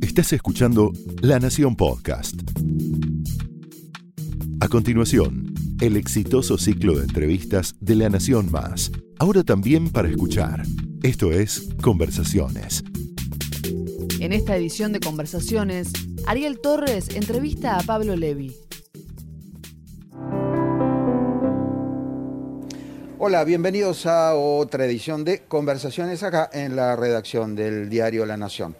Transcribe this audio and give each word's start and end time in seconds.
Estás 0.00 0.32
escuchando 0.32 0.92
La 1.22 1.38
Nación 1.38 1.76
Podcast. 1.76 2.34
A 4.60 4.68
continuación, 4.68 5.54
el 5.80 5.96
exitoso 5.96 6.58
ciclo 6.58 6.96
de 6.96 7.04
entrevistas 7.04 7.74
de 7.80 7.94
La 7.94 8.08
Nación 8.08 8.50
Más. 8.50 8.92
Ahora 9.18 9.44
también 9.44 9.90
para 9.90 10.08
escuchar. 10.08 10.62
Esto 11.02 11.32
es 11.32 11.68
Conversaciones. 11.82 12.84
En 14.18 14.32
esta 14.32 14.56
edición 14.56 14.92
de 14.92 15.00
Conversaciones, 15.00 15.92
Ariel 16.26 16.60
Torres 16.60 17.08
entrevista 17.14 17.78
a 17.78 17.82
Pablo 17.82 18.16
Levi. 18.16 18.54
Hola, 23.22 23.44
bienvenidos 23.44 24.06
a 24.06 24.34
otra 24.34 24.86
edición 24.86 25.26
de 25.26 25.40
Conversaciones 25.40 26.22
acá 26.22 26.48
en 26.54 26.74
la 26.74 26.96
redacción 26.96 27.54
del 27.54 27.90
diario 27.90 28.24
La 28.24 28.38
Nación. 28.38 28.74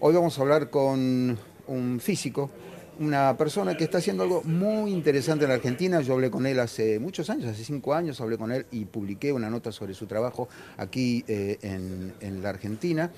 Hoy 0.00 0.12
vamos 0.12 0.36
a 0.36 0.42
hablar 0.42 0.70
con 0.70 1.38
un 1.68 2.00
físico, 2.00 2.50
una 2.98 3.36
persona 3.36 3.76
que 3.76 3.84
está 3.84 3.98
haciendo 3.98 4.24
algo 4.24 4.42
muy 4.42 4.90
interesante 4.90 5.44
en 5.44 5.50
la 5.50 5.54
Argentina. 5.54 6.00
Yo 6.00 6.14
hablé 6.14 6.32
con 6.32 6.46
él 6.46 6.58
hace 6.58 6.98
muchos 6.98 7.30
años, 7.30 7.46
hace 7.46 7.62
cinco 7.62 7.94
años 7.94 8.20
hablé 8.20 8.36
con 8.36 8.50
él 8.50 8.66
y 8.72 8.86
publiqué 8.86 9.32
una 9.32 9.48
nota 9.48 9.70
sobre 9.70 9.94
su 9.94 10.06
trabajo 10.06 10.48
aquí 10.78 11.24
eh, 11.28 11.56
en, 11.62 12.12
en 12.20 12.42
la 12.42 12.48
Argentina 12.48 13.12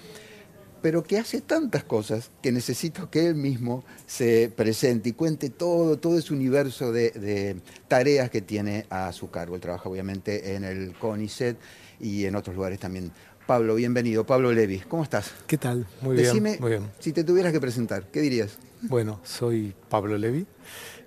pero 0.83 1.03
que 1.03 1.19
hace 1.19 1.41
tantas 1.41 1.85
cosas 1.85 2.31
que 2.43 2.53
necesito 2.53 3.11
que 3.11 3.27
él 3.27 3.35
mismo 3.35 3.85
se 4.07 4.53
presente 4.55 5.11
y 5.11 5.13
cuente 5.13 5.51
todo, 5.51 5.99
todo 5.99 6.19
ese 6.19 6.33
universo 6.33 6.93
de, 6.93 7.57
tareas 7.89 8.31
que 8.31 8.41
tiene 8.41 8.87
a 8.91 9.13
su 9.13 9.31
cargo. 9.31 9.55
Él 9.55 9.61
trabaja 9.61 9.89
obviamente 9.89 10.55
en 10.55 10.65
el 10.65 10.95
CONICET 10.99 11.57
y 12.01 12.25
en 12.25 12.37
otros 12.37 12.57
lugares 12.57 12.79
también. 12.79 13.13
Pablo, 13.47 13.77
bienvenido. 13.77 14.27
Pablo 14.27 14.53
Levi, 14.53 14.81
¿cómo 14.81 15.03
estás? 15.03 15.33
¿Qué 15.47 15.57
tal? 15.57 15.87
Muy 16.03 16.17
Decime, 16.17 16.51
bien. 16.51 16.61
Muy 16.61 16.71
bien. 16.71 16.91
Si 16.99 17.13
te 17.13 17.25
tuvieras 17.25 17.53
que 17.53 17.61
presentar, 17.61 18.05
¿qué 18.11 18.21
dirías? 18.21 18.59
Bueno, 18.83 19.21
soy 19.25 19.75
Pablo 19.89 20.19
Levi, 20.19 20.47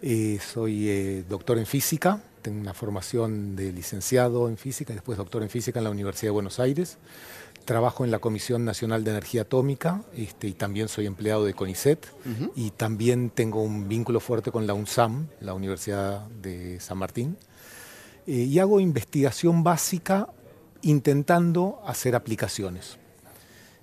eh, 0.02 0.40
soy 0.44 0.90
eh, 0.90 1.24
doctor 1.30 1.58
en 1.58 1.66
física, 1.66 2.22
tengo 2.42 2.60
una 2.60 2.74
formación 2.74 3.56
de 3.56 3.72
licenciado 3.72 4.50
en 4.50 4.58
física 4.58 4.92
y 4.92 4.96
después 4.96 5.18
doctor 5.18 5.44
en 5.44 5.50
física 5.50 5.80
en 5.80 5.86
la 5.86 5.92
Universidad 5.92 6.30
de 6.30 6.32
Buenos 6.32 6.60
Aires. 6.60 6.98
Trabajo 7.72 8.04
en 8.04 8.12
la 8.12 8.20
Comisión 8.20 8.66
Nacional 8.66 9.06
de 9.06 9.12
Energía 9.12 9.44
Atómica 9.44 10.02
este, 10.14 10.50
y 10.50 10.52
también 10.52 10.90
soy 10.90 11.06
empleado 11.06 11.46
de 11.46 11.54
CONICET 11.54 12.06
y 12.54 12.72
también 12.72 13.30
tengo 13.30 13.64
un 13.64 13.88
vínculo 13.88 14.20
fuerte 14.20 14.52
con 14.52 14.68
la 14.68 14.74
UNSAM, 14.74 15.28
la 15.40 15.54
Universidad 15.54 16.28
de 16.28 16.82
San 16.82 16.98
Martín. 16.98 17.38
Eh, 18.28 18.34
y 18.34 18.60
hago 18.60 18.82
investigación 18.82 19.64
básica 19.64 20.28
intentando 20.82 21.80
hacer 21.86 22.14
aplicaciones. 22.14 22.98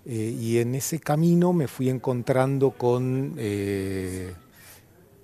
Eh, 0.05 0.36
y 0.39 0.59
en 0.59 0.75
ese 0.75 1.00
camino 1.00 1.55
me 1.55 1.66
fui 1.66 1.89
encontrando 1.89 2.72
con 2.72 3.36
eh, 3.39 4.34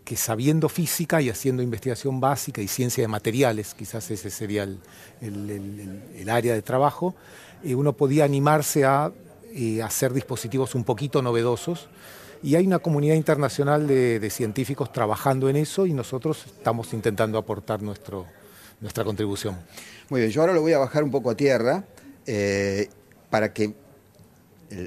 que 0.05 0.17
sabiendo 0.17 0.69
física 0.69 1.23
y 1.23 1.31
haciendo 1.31 1.63
investigación 1.63 2.21
básica 2.21 2.61
y 2.61 2.69
ciencia 2.69 3.03
de 3.03 3.09
materiales, 3.09 3.75
quizás 3.75 4.11
ese 4.11 4.31
sería 4.31 4.65
el, 4.65 4.81
el 5.23 6.29
área 6.29 6.55
de 6.55 6.63
trabajo, 6.63 7.15
eh, 7.65 7.75
uno 7.75 7.95
podía 7.95 8.25
animarse 8.25 8.85
a 8.85 9.11
eh, 9.55 9.83
hacer 9.83 10.13
dispositivos 10.13 10.75
un 10.75 10.85
poquito 10.85 11.23
novedosos. 11.23 11.89
Y 12.43 12.57
hay 12.57 12.67
una 12.67 12.79
comunidad 12.79 13.15
internacional 13.15 13.87
de, 13.87 14.29
científicos 14.31 14.93
trabajando 14.93 15.49
en 15.49 15.57
eso 15.57 15.87
y 15.87 15.95
nosotros 15.95 16.45
estamos 16.45 16.93
intentando 16.93 17.39
aportar 17.39 17.81
nuestro, 17.81 18.27
nuestra 18.83 19.03
contribución. 19.03 19.57
Muy 20.11 20.21
bien, 20.21 20.31
yo 20.31 20.43
ahora 20.43 20.53
lo 20.53 20.61
voy 20.61 20.75
a 20.75 20.79
bajar 20.79 21.05
un 21.05 21.11
poco 21.11 21.31
a 21.31 21.37
tierra 21.37 21.85
eh, 22.27 22.91
para 23.31 23.55
que 23.55 23.73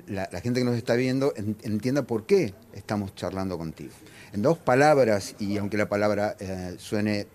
la, 0.07 0.27
gente 0.41 0.59
que 0.59 0.65
nos 0.65 0.75
está 0.75 0.93
viendo 0.93 1.33
entienda 1.63 2.03
por 2.03 2.27
qué 2.27 2.53
estamos 2.73 3.15
charlando 3.15 3.57
contigo. 3.57 3.93
En 4.33 4.41
dos 4.41 4.57
palabras, 4.57 5.35
y 5.39 5.57
aunque 5.57 5.77
la 5.77 5.89
palabra 5.89 6.35
suene 6.77 7.27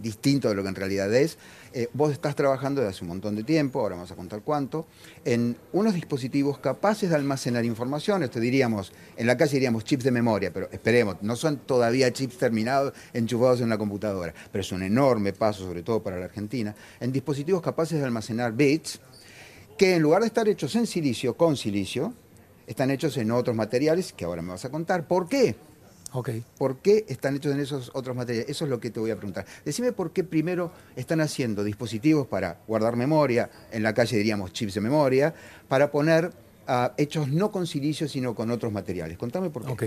distinto 0.00 0.48
de 0.48 0.54
lo 0.54 0.62
que 0.62 0.68
en 0.68 0.74
realidad 0.74 1.12
es. 1.14 1.38
Eh, 1.72 1.88
vos 1.92 2.12
estás 2.12 2.34
trabajando 2.34 2.80
desde 2.80 2.90
hace 2.90 3.04
un 3.04 3.08
montón 3.08 3.36
de 3.36 3.44
tiempo, 3.44 3.80
ahora 3.80 3.96
vamos 3.96 4.10
a 4.10 4.16
contar 4.16 4.40
cuánto, 4.42 4.86
en 5.24 5.56
unos 5.72 5.94
dispositivos 5.94 6.58
capaces 6.58 7.10
de 7.10 7.16
almacenar 7.16 7.64
información, 7.64 8.22
esto 8.22 8.40
diríamos, 8.40 8.92
en 9.16 9.26
la 9.26 9.36
calle 9.36 9.54
diríamos 9.54 9.84
chips 9.84 10.04
de 10.04 10.10
memoria, 10.10 10.52
pero 10.52 10.68
esperemos, 10.72 11.16
no 11.22 11.36
son 11.36 11.58
todavía 11.58 12.12
chips 12.12 12.38
terminados, 12.38 12.94
enchufados 13.12 13.60
en 13.60 13.68
la 13.68 13.78
computadora, 13.78 14.32
pero 14.50 14.62
es 14.62 14.72
un 14.72 14.82
enorme 14.82 15.32
paso, 15.32 15.64
sobre 15.64 15.82
todo 15.82 16.02
para 16.02 16.18
la 16.18 16.26
Argentina, 16.26 16.74
en 17.00 17.12
dispositivos 17.12 17.60
capaces 17.60 17.98
de 17.98 18.04
almacenar 18.04 18.52
bits, 18.52 19.00
que 19.76 19.96
en 19.96 20.02
lugar 20.02 20.22
de 20.22 20.28
estar 20.28 20.48
hechos 20.48 20.74
en 20.76 20.86
silicio, 20.86 21.36
con 21.36 21.56
silicio, 21.56 22.14
están 22.66 22.90
hechos 22.90 23.16
en 23.18 23.30
otros 23.30 23.54
materiales 23.54 24.12
que 24.14 24.24
ahora 24.24 24.40
me 24.40 24.48
vas 24.48 24.64
a 24.64 24.70
contar. 24.70 25.06
¿Por 25.06 25.28
qué? 25.28 25.54
¿Por 26.58 26.78
qué 26.78 27.04
están 27.08 27.36
hechos 27.36 27.52
en 27.52 27.60
esos 27.60 27.90
otros 27.94 28.16
materiales? 28.16 28.48
Eso 28.48 28.64
es 28.64 28.70
lo 28.70 28.80
que 28.80 28.90
te 28.90 29.00
voy 29.00 29.10
a 29.10 29.16
preguntar. 29.16 29.44
Decime 29.64 29.92
por 29.92 30.12
qué 30.12 30.24
primero 30.24 30.72
están 30.94 31.20
haciendo 31.20 31.62
dispositivos 31.62 32.26
para 32.26 32.60
guardar 32.66 32.96
memoria, 32.96 33.50
en 33.70 33.82
la 33.82 33.92
calle 33.92 34.16
diríamos 34.16 34.52
chips 34.52 34.74
de 34.74 34.80
memoria, 34.80 35.34
para 35.68 35.90
poner 35.90 36.32
ah, 36.66 36.94
hechos 36.96 37.28
no 37.28 37.50
con 37.50 37.66
silicio, 37.66 38.08
sino 38.08 38.34
con 38.34 38.50
otros 38.50 38.72
materiales. 38.72 39.18
Contame 39.18 39.50
por 39.50 39.64
qué. 39.64 39.72
Ok. 39.72 39.82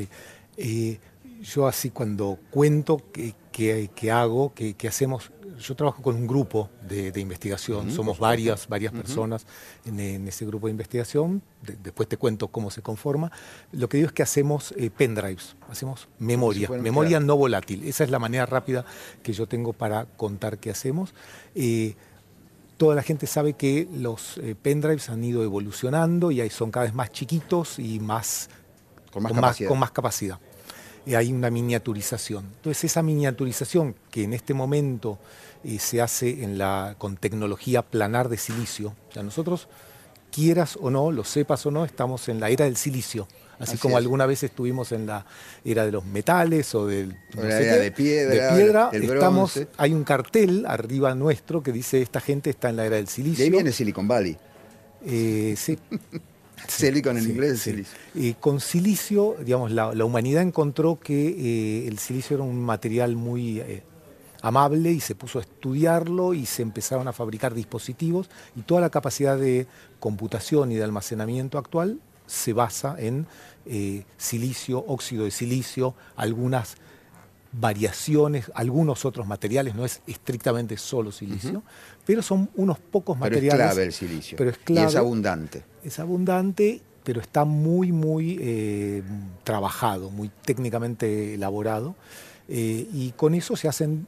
Eh, 0.57 0.99
yo 1.41 1.67
así 1.67 1.89
cuando 1.89 2.37
cuento 2.51 3.01
qué 3.51 4.11
hago, 4.11 4.53
qué 4.53 4.87
hacemos, 4.87 5.31
yo 5.59 5.75
trabajo 5.75 6.01
con 6.01 6.15
un 6.15 6.27
grupo 6.27 6.69
de, 6.87 7.19
investigación, 7.19 7.91
somos 7.91 8.19
varias, 8.19 8.67
varias 8.67 8.93
personas 8.93 9.45
en, 9.85 10.27
ese 10.27 10.45
grupo 10.45 10.67
de 10.67 10.71
investigación, 10.71 11.41
después 11.83 12.07
te 12.07 12.17
cuento 12.17 12.47
cómo 12.49 12.71
se 12.71 12.81
conforma. 12.81 13.31
Lo 13.71 13.89
que 13.89 13.97
digo 13.97 14.07
es 14.07 14.13
que 14.13 14.23
hacemos 14.23 14.73
eh, 14.77 14.89
pendrives, 14.89 15.55
hacemos 15.69 16.07
memoria, 16.19 16.69
memoria 16.69 17.19
no 17.19 17.35
volátil. 17.35 17.83
Esa 17.83 18.03
es 18.03 18.09
la 18.09 18.19
manera 18.19 18.45
rápida 18.45 18.85
que 19.23 19.33
yo 19.33 19.47
tengo 19.47 19.73
para 19.73 20.05
contar 20.05 20.57
qué 20.57 20.71
hacemos. 20.71 21.13
Eh, 21.55 21.95
toda 22.77 22.95
la 22.95 23.03
gente 23.03 23.27
sabe 23.27 23.53
que 23.53 23.87
los 23.93 24.37
eh, 24.37 24.55
pendrives 24.61 25.09
han 25.09 25.23
ido 25.23 25.43
evolucionando 25.43 26.31
y 26.31 26.41
ahí 26.41 26.49
son 26.49 26.71
cada 26.71 26.85
vez 26.85 26.93
más 26.93 27.11
chiquitos 27.11 27.79
y 27.79 27.99
más, 27.99 28.49
con 29.11 29.79
más 29.79 29.91
capacidad 29.91 30.39
hay 31.07 31.31
una 31.31 31.49
miniaturización. 31.49 32.45
Entonces 32.57 32.85
esa 32.85 33.01
miniaturización 33.01 33.95
que 34.11 34.23
en 34.23 34.33
este 34.33 34.53
momento 34.53 35.17
eh, 35.63 35.79
se 35.79 36.01
hace 36.01 36.43
en 36.43 36.57
la, 36.57 36.95
con 36.97 37.17
tecnología 37.17 37.81
planar 37.81 38.29
de 38.29 38.37
silicio, 38.37 38.95
ya 39.13 39.23
nosotros, 39.23 39.67
quieras 40.31 40.77
o 40.79 40.89
no, 40.89 41.11
lo 41.11 41.23
sepas 41.23 41.65
o 41.65 41.71
no, 41.71 41.85
estamos 41.85 42.29
en 42.29 42.39
la 42.39 42.49
era 42.49 42.65
del 42.65 42.77
silicio. 42.77 43.27
Así, 43.59 43.77
como 43.77 43.97
alguna 43.97 44.25
vez 44.25 44.41
estuvimos 44.43 44.93
en 44.93 45.05
la 45.05 45.25
era 45.65 45.85
de 45.85 45.91
los 45.91 46.05
metales 46.05 46.73
o 46.75 46.87
del 46.87 47.17
la 47.35 47.59
era 47.59 47.75
de 47.75 47.91
piedra, 47.91 48.33
de 48.33 48.55
piedra 48.55 48.89
estamos, 48.93 49.59
hay 49.75 49.93
un 49.93 50.05
cartel 50.05 50.65
arriba 50.65 51.13
nuestro 51.13 51.61
que 51.61 51.73
dice 51.73 52.01
esta 52.01 52.21
gente 52.21 52.49
está 52.49 52.69
en 52.69 52.77
la 52.77 52.85
era 52.85 52.95
del 52.95 53.09
silicio. 53.09 53.43
Y 53.43 53.47
ahí 53.47 53.49
viene 53.49 53.73
Silicon 53.73 54.07
Valley. 54.07 54.37
Eh, 55.05 55.55
sí, 55.57 55.77
Silicon 56.67 57.17
en 57.17 57.29
inglés 57.29 57.61
silicio. 57.61 57.97
Eh, 58.15 58.35
con 58.39 58.59
silicio, 58.59 59.35
digamos, 59.43 59.71
la, 59.71 60.05
humanidad 60.05 60.43
encontró 60.43 60.99
que 60.99 61.29
eh, 61.29 61.87
el 61.87 61.99
silicio 61.99 62.35
era 62.35 62.43
un 62.43 62.59
material 62.59 63.15
muy 63.15 63.59
eh, 63.59 63.83
amable 64.41 64.91
y 64.91 64.99
se 64.99 65.15
puso 65.15 65.39
a 65.39 65.41
estudiarlo 65.41 66.33
y 66.33 66.45
se 66.45 66.61
empezaron 66.61 67.07
a 67.07 67.13
fabricar 67.13 67.53
dispositivos 67.53 68.29
y 68.55 68.61
toda 68.61 68.81
la 68.81 68.89
capacidad 68.89 69.37
de 69.37 69.67
computación 69.99 70.71
y 70.71 70.75
de 70.75 70.83
almacenamiento 70.83 71.57
actual 71.57 71.99
se 72.27 72.53
basa 72.53 72.95
en 72.99 73.25
silicio, 74.17 74.83
óxido 74.87 75.25
de 75.25 75.31
silicio, 75.31 75.93
algunas 76.15 76.75
variaciones, 77.51 78.51
algunos 78.53 79.05
otros 79.05 79.25
materiales, 79.25 79.75
no 79.75 79.85
es 79.85 80.01
estrictamente 80.07 80.77
solo 80.77 81.11
silicio, 81.11 81.63
pero 82.05 82.21
son 82.21 82.49
unos 82.55 82.79
pocos 82.79 83.17
materiales. 83.17 83.51
Pero 83.51 83.63
es 83.63 83.71
clave 83.71 83.83
el 83.85 83.93
silicio. 83.93 84.37
Pero 84.37 84.49
es 84.51 84.57
clave. 84.57 84.87
Y 84.87 84.89
es 84.89 84.95
abundante. 84.95 85.63
Es 85.83 85.99
abundante, 85.99 86.81
pero 87.03 87.21
está 87.21 87.45
muy, 87.45 87.91
muy 87.91 88.37
eh, 88.39 89.03
trabajado, 89.43 90.09
muy 90.09 90.29
técnicamente 90.43 91.33
elaborado. 91.33 91.95
Eh, 92.47 92.87
y 92.93 93.11
con 93.11 93.33
eso 93.33 93.55
se 93.55 93.67
hacen 93.67 94.07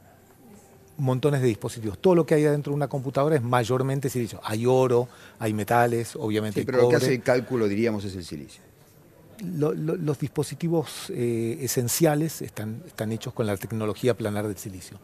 montones 0.98 1.40
de 1.40 1.48
dispositivos. 1.48 1.98
Todo 1.98 2.14
lo 2.14 2.26
que 2.26 2.34
hay 2.34 2.42
dentro 2.42 2.70
de 2.70 2.76
una 2.76 2.88
computadora 2.88 3.34
es 3.34 3.42
mayormente 3.42 4.08
silicio. 4.08 4.40
Hay 4.44 4.66
oro, 4.66 5.08
hay 5.38 5.52
metales, 5.52 6.14
obviamente. 6.14 6.60
Sí, 6.60 6.66
pero 6.66 6.82
lo 6.82 6.88
que 6.88 6.96
hace 6.96 7.14
el 7.14 7.22
cálculo, 7.22 7.66
diríamos, 7.66 8.04
es 8.04 8.14
el 8.14 8.24
silicio 8.24 8.62
los 9.42 10.18
dispositivos 10.18 11.10
eh, 11.10 11.58
esenciales 11.60 12.42
están, 12.42 12.82
están 12.86 13.12
hechos 13.12 13.32
con 13.32 13.46
la 13.46 13.56
tecnología 13.56 14.14
planar 14.16 14.46
del 14.46 14.56
silicio. 14.56 14.98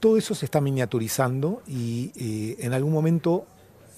Todo 0.00 0.16
eso 0.16 0.34
se 0.34 0.44
está 0.44 0.60
miniaturizando 0.60 1.62
y 1.66 2.12
eh, 2.16 2.56
en 2.60 2.74
algún 2.74 2.92
momento 2.92 3.46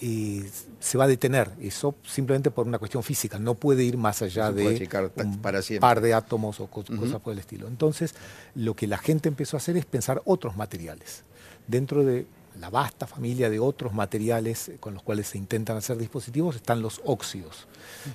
eh, 0.01 0.49
se 0.79 0.97
va 0.97 1.05
a 1.05 1.09
detener. 1.09 1.51
Eso 1.61 1.97
simplemente 2.05 2.51
por 2.51 2.67
una 2.67 2.79
cuestión 2.79 3.03
física. 3.03 3.39
No 3.39 3.55
puede 3.55 3.83
ir 3.83 3.97
más 3.97 4.23
allá 4.23 4.53
de 4.53 4.89
un 5.17 5.41
par 5.81 6.01
de 6.01 6.15
átomos 6.15 6.61
o 6.61 6.69
cosas 6.69 7.21
por 7.21 7.33
el 7.33 7.41
estilo. 7.41 7.67
Entonces, 7.67 8.15
lo 8.55 8.75
que 8.75 8.87
la 8.87 8.99
gente 8.99 9.29
empezó 9.29 9.57
a 9.57 9.59
hacer 9.59 9.77
es 9.77 9.87
pensar 9.87 10.23
otros 10.25 10.57
materiales. 10.57 11.25
Dentro 11.67 12.05
de 12.05 12.27
la 12.61 12.71
vasta 12.71 13.07
familia 13.07 13.51
de 13.51 13.59
otros 13.59 13.93
materiales 13.93 14.73
con 14.81 14.95
los 14.95 15.03
cuales 15.03 15.29
se 15.29 15.39
intentan 15.39 15.77
hacer 15.77 15.97
dispositivos 15.97 16.57
están 16.57 16.83
los 16.83 17.01
óxidos. 17.05 17.67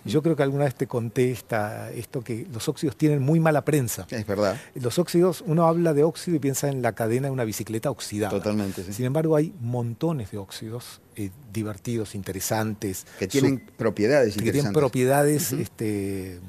Y 0.06 0.10
yo 0.10 0.22
creo 0.22 0.36
que 0.36 0.44
alguna 0.44 0.66
vez 0.66 0.76
te 0.76 0.88
conté 0.88 1.32
esto 1.32 2.22
que 2.22 2.48
los 2.52 2.68
óxidos 2.68 2.96
tienen 2.96 3.22
muy 3.22 3.40
mala 3.40 3.64
prensa. 3.64 4.06
Es 4.10 4.26
verdad. 4.28 4.60
Los 4.76 5.00
óxidos, 5.00 5.44
uno 5.46 5.68
habla 5.68 5.94
de 5.94 6.04
óxido 6.04 6.38
y 6.38 6.40
piensa 6.40 6.68
en 6.70 6.82
la 6.82 6.94
cadena 6.94 7.28
de 7.28 7.32
una 7.32 7.44
bicicleta 7.46 7.90
oxidada. 7.90 8.32
Totalmente. 8.32 8.92
Sin 8.92 9.06
embargo, 9.06 9.36
hay 9.36 9.54
montones 9.60 10.32
de 10.32 10.38
óxidos 10.38 11.02
eh, 11.16 11.30
divertidos, 11.52 12.16
interesantes. 12.16 13.06
Que 13.20 13.28
tienen 13.28 13.60
propiedades 13.78 14.36
que 14.36 14.52
tienen 14.52 14.74
propiedades 14.74 15.54
este, 15.54 16.40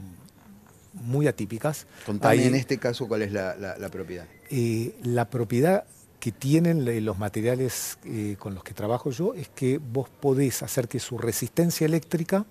muy 0.94 1.26
atípicas. 1.26 1.87
Contame 2.06 2.46
en 2.46 2.55
este 2.55 2.79
caso 2.79 3.06
cuál 3.06 3.23
es 3.23 3.32
la, 3.32 3.55
propiedad. 3.91 4.26
Eh, 4.50 4.94
la 5.02 5.29
propiedad 5.29 5.85
que 6.25 6.32
tienen 6.32 7.05
los 7.05 7.19
materiales 7.19 7.99
eh, 8.06 8.37
con 8.38 8.55
los 8.55 8.65
que 8.65 8.73
trabajo 8.73 9.11
yo 9.11 9.35
es 9.35 9.50
que 9.50 9.76
vos 9.76 10.09
podés 10.09 10.62
hacer 10.62 10.88
que 10.88 10.99
su 10.99 11.19
resistencia 11.19 11.85
eléctrica, 11.85 12.47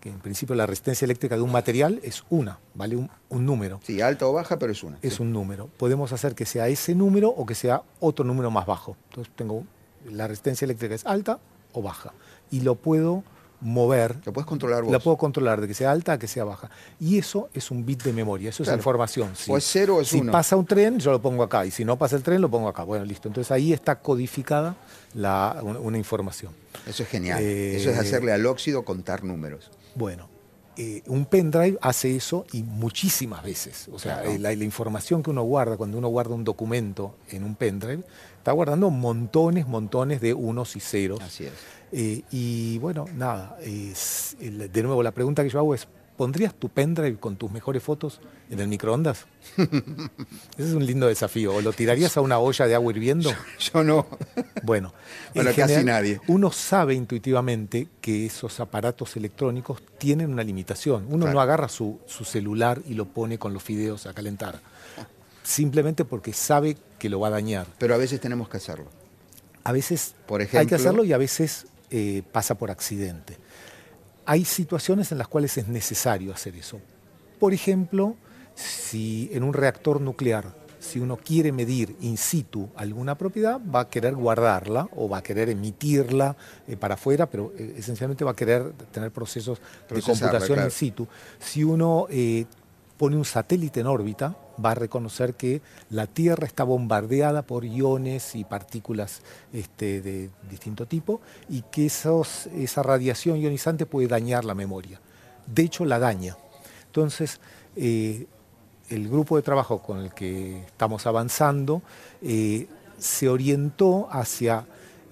que 0.00 0.10
en 0.10 0.18
principio 0.18 0.54
la 0.54 0.66
resistencia 0.66 1.06
eléctrica 1.06 1.34
de 1.36 1.40
un 1.40 1.50
material 1.50 1.98
es 2.02 2.24
una, 2.28 2.58
vale 2.74 2.96
un, 2.96 3.08
número. 3.30 3.80
Sí, 3.84 4.02
alta 4.02 4.26
o 4.26 4.34
baja, 4.34 4.58
pero 4.58 4.72
es 4.72 4.84
una. 4.84 4.98
Es 5.00 5.18
un 5.18 5.32
número. 5.32 5.70
Podemos 5.78 6.12
hacer 6.12 6.34
que 6.34 6.44
sea 6.44 6.68
ese 6.68 6.94
número 6.94 7.30
o 7.30 7.46
que 7.46 7.54
sea 7.54 7.82
otro 8.00 8.22
número 8.22 8.50
más 8.50 8.66
bajo. 8.66 8.98
Entonces 9.08 9.32
tengo 9.34 9.64
la 10.04 10.28
resistencia 10.28 10.66
eléctrica 10.66 10.94
es 10.94 11.06
alta 11.06 11.38
o 11.72 11.80
baja. 11.80 12.12
Y 12.50 12.60
lo 12.60 12.74
puedo 12.74 13.24
mover. 13.60 14.16
Lo 14.24 14.32
puedes 14.32 14.46
controlar 14.46 14.82
vos. 14.82 14.92
La 14.92 14.98
puedo 14.98 15.16
controlar 15.16 15.60
de 15.60 15.68
que 15.68 15.74
sea 15.74 15.90
alta 15.90 16.14
a 16.14 16.18
que 16.18 16.26
sea 16.26 16.44
baja. 16.44 16.70
Y 16.98 17.18
eso 17.18 17.48
es 17.54 17.70
un 17.70 17.84
bit 17.84 18.02
de 18.02 18.12
memoria, 18.12 18.50
eso 18.50 18.62
es 18.62 18.68
información. 18.70 19.30
Si, 19.34 19.50
o 19.50 19.56
es 19.56 19.64
cero 19.64 19.96
o 19.96 20.00
es 20.00 20.08
si 20.08 20.20
pasa 20.22 20.56
un 20.56 20.66
tren, 20.66 20.98
yo 20.98 21.10
lo 21.10 21.20
pongo 21.20 21.42
acá. 21.42 21.64
Y 21.66 21.70
si 21.70 21.84
no 21.84 21.96
pasa 21.96 22.16
el 22.16 22.22
tren, 22.22 22.40
lo 22.40 22.50
pongo 22.50 22.68
acá. 22.68 22.84
Bueno, 22.84 23.04
listo. 23.04 23.28
Entonces 23.28 23.50
ahí 23.50 23.72
está 23.72 23.96
codificada 23.96 24.76
la, 25.14 25.60
una, 25.62 25.98
información. 25.98 26.52
Eso 26.86 27.02
es 27.02 27.08
genial. 27.08 27.42
eso 27.42 27.90
es 27.90 27.96
eh, 27.96 28.00
hacerle 28.00 28.32
al 28.32 28.46
óxido 28.46 28.84
contar 28.84 29.24
números. 29.24 29.70
Bueno, 29.94 30.28
eh, 30.76 31.02
un 31.08 31.26
pendrive 31.26 31.76
hace 31.82 32.16
eso 32.16 32.46
y 32.52 32.62
muchísimas 32.62 33.42
veces. 33.42 33.88
O 33.92 33.98
sea, 33.98 34.24
eh, 34.24 34.38
la, 34.38 34.52
información 34.52 35.22
que 35.22 35.30
uno 35.30 35.42
guarda, 35.42 35.76
cuando 35.76 35.98
uno 35.98 36.08
guarda 36.08 36.34
un 36.34 36.44
documento 36.44 37.16
en 37.28 37.44
un 37.44 37.54
pendrive, 37.54 38.02
está 38.38 38.52
guardando 38.52 38.88
montones, 38.88 39.66
montones 39.66 40.20
de 40.22 40.32
unos 40.32 40.76
y 40.76 40.80
ceros. 40.80 41.20
Así 41.20 41.44
es. 41.44 41.52
Eh, 41.92 42.22
y 42.30 42.78
bueno, 42.78 43.06
nada, 43.14 43.56
de 43.60 44.82
nuevo 44.82 45.02
la 45.02 45.10
pregunta 45.10 45.42
que 45.42 45.48
yo 45.48 45.58
hago 45.58 45.74
es, 45.74 45.88
¿pondrías 46.16 46.54
tu 46.54 46.68
pendrive 46.68 47.16
con 47.16 47.36
tus 47.36 47.50
mejores 47.50 47.82
fotos 47.82 48.20
en 48.50 48.60
el 48.60 48.68
microondas? 48.68 49.26
Ese 49.56 50.68
es 50.68 50.74
un 50.74 50.84
lindo 50.84 51.06
desafío. 51.08 51.54
¿O 51.54 51.60
lo 51.60 51.72
tirarías 51.72 52.16
a 52.16 52.20
una 52.20 52.38
olla 52.38 52.66
de 52.66 52.74
agua 52.74 52.92
hirviendo? 52.92 53.32
Yo, 53.58 53.82
no. 53.82 54.06
Bueno, 54.62 54.92
casi 55.56 55.82
nadie. 55.82 56.20
Uno 56.28 56.52
sabe 56.52 56.94
intuitivamente 56.94 57.88
que 58.00 58.26
esos 58.26 58.60
aparatos 58.60 59.16
electrónicos 59.16 59.82
tienen 59.98 60.30
una 60.30 60.44
limitación. 60.44 61.06
Uno 61.08 61.26
no 61.32 61.40
agarra 61.40 61.68
su, 61.68 61.98
su 62.06 62.24
celular 62.24 62.82
y 62.86 62.94
lo 62.94 63.06
pone 63.06 63.38
con 63.38 63.52
los 63.52 63.62
fideos 63.62 64.06
a 64.06 64.12
calentar. 64.12 64.60
Simplemente 65.42 66.04
porque 66.04 66.32
sabe 66.32 66.76
que 66.98 67.08
lo 67.08 67.18
va 67.18 67.28
a 67.28 67.30
dañar. 67.30 67.66
Pero 67.78 67.94
a 67.94 67.98
veces 67.98 68.20
tenemos 68.20 68.48
que 68.48 68.58
hacerlo. 68.58 68.86
A 69.64 69.72
veces 69.72 70.14
hay 70.52 70.66
que 70.66 70.74
hacerlo 70.74 71.04
y 71.04 71.12
a 71.12 71.18
veces 71.18 71.66
eh, 71.90 72.22
pasa 72.30 72.56
por 72.56 72.70
accidente. 72.70 73.36
Hay 74.26 74.44
situaciones 74.44 75.10
en 75.12 75.18
las 75.18 75.28
cuales 75.28 75.56
es 75.58 75.68
necesario 75.68 76.32
hacer 76.32 76.54
eso. 76.56 76.80
Por 77.38 77.52
ejemplo, 77.52 78.16
si 78.54 79.30
en 79.32 79.42
un 79.42 79.52
reactor 79.52 80.00
nuclear, 80.00 80.54
si 80.78 80.98
uno 80.98 81.16
quiere 81.16 81.52
medir 81.52 81.96
in 82.00 82.16
situ 82.16 82.70
alguna 82.76 83.16
propiedad, 83.16 83.60
va 83.60 83.80
a 83.80 83.88
querer 83.88 84.14
guardarla 84.14 84.88
o 84.96 85.08
va 85.08 85.18
a 85.18 85.22
querer 85.22 85.50
emitirla 85.50 86.36
eh, 86.66 86.76
para 86.76 86.94
afuera, 86.94 87.28
pero 87.28 87.52
eh, 87.56 87.74
esencialmente 87.76 88.24
va 88.24 88.30
a 88.30 88.36
querer 88.36 88.72
tener 88.90 89.10
procesos 89.10 89.60
de 89.88 90.00
computación 90.00 90.64
in 90.64 90.70
situ. 90.70 91.06
Si 91.38 91.64
uno 91.64 92.06
pone 93.00 93.16
un 93.16 93.24
satélite 93.24 93.80
en 93.80 93.86
órbita, 93.86 94.36
va 94.62 94.72
a 94.72 94.74
reconocer 94.74 95.32
que 95.32 95.62
la 95.88 96.06
Tierra 96.06 96.46
está 96.46 96.64
bombardeada 96.64 97.40
por 97.40 97.64
iones 97.64 98.34
y 98.34 98.44
partículas 98.44 99.22
este, 99.54 100.02
de 100.02 100.28
distinto 100.50 100.84
tipo 100.84 101.22
y 101.48 101.62
que 101.62 101.86
esa 101.86 102.82
radiación 102.82 103.38
ionizante 103.38 103.86
puede 103.86 104.06
dañar 104.06 104.44
la 104.44 104.54
memoria. 104.54 105.00
De 105.46 105.62
hecho, 105.62 105.86
la 105.86 105.98
daña. 105.98 106.36
Entonces, 106.84 107.40
eh, 107.74 108.26
el 108.90 109.08
grupo 109.08 109.36
de 109.36 109.42
trabajo 109.44 109.80
con 109.80 110.00
el 110.00 110.12
que 110.12 110.64
estamos 110.64 111.06
avanzando 111.06 111.80
eh, 112.20 112.66
se 112.98 113.30
orientó 113.30 114.08
hacia, 114.12 114.66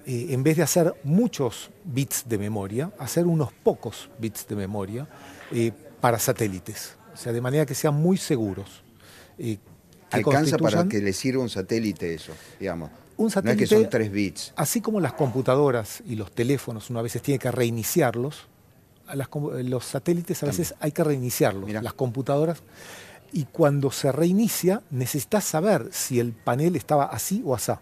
eh, 0.05 0.27
en 0.29 0.43
vez 0.43 0.57
de 0.57 0.61
hacer 0.61 0.93
muchos 1.03 1.71
bits 1.85 2.25
de 2.29 2.37
memoria, 2.37 2.91
hacer 2.99 3.25
unos 3.25 3.51
pocos 3.51 4.11
bits 4.19 4.47
de 4.47 4.55
memoria 4.55 5.07
para 5.99 6.19
satélites 6.19 6.98
sea, 7.19 7.31
de 7.31 7.41
manera 7.41 7.65
que 7.65 7.75
sean 7.75 7.95
muy 7.95 8.17
seguros. 8.17 8.83
¿Alcanza 10.11 10.57
para 10.57 10.87
que 10.87 10.99
le 10.99 11.13
sirva 11.13 11.43
un 11.43 11.49
satélite 11.49 12.13
eso, 12.13 12.33
digamos? 12.59 12.89
Un 13.17 13.29
satélite, 13.29 13.57
no 13.57 13.63
es 13.63 13.69
que 13.69 13.75
son 13.75 13.89
tres 13.89 14.11
bits. 14.11 14.53
Así 14.55 14.81
como 14.81 14.99
las 14.99 15.13
computadoras 15.13 16.01
y 16.07 16.15
los 16.15 16.31
teléfonos, 16.31 16.89
uno 16.89 16.99
a 16.99 17.01
veces 17.01 17.21
tiene 17.21 17.37
que 17.37 17.51
reiniciarlos, 17.51 18.47
los 19.63 19.85
satélites 19.85 20.43
a 20.43 20.45
veces 20.45 20.75
hay 20.79 20.91
que 20.91 21.03
reiniciarlos, 21.03 21.69
las 21.69 21.93
computadoras. 21.93 22.61
Y 23.31 23.45
cuando 23.45 23.91
se 23.91 24.11
reinicia, 24.11 24.81
necesitas 24.89 25.43
saber 25.43 25.89
si 25.91 26.19
el 26.19 26.31
panel 26.31 26.75
estaba 26.75 27.05
así 27.05 27.43
o 27.45 27.53
asá. 27.53 27.81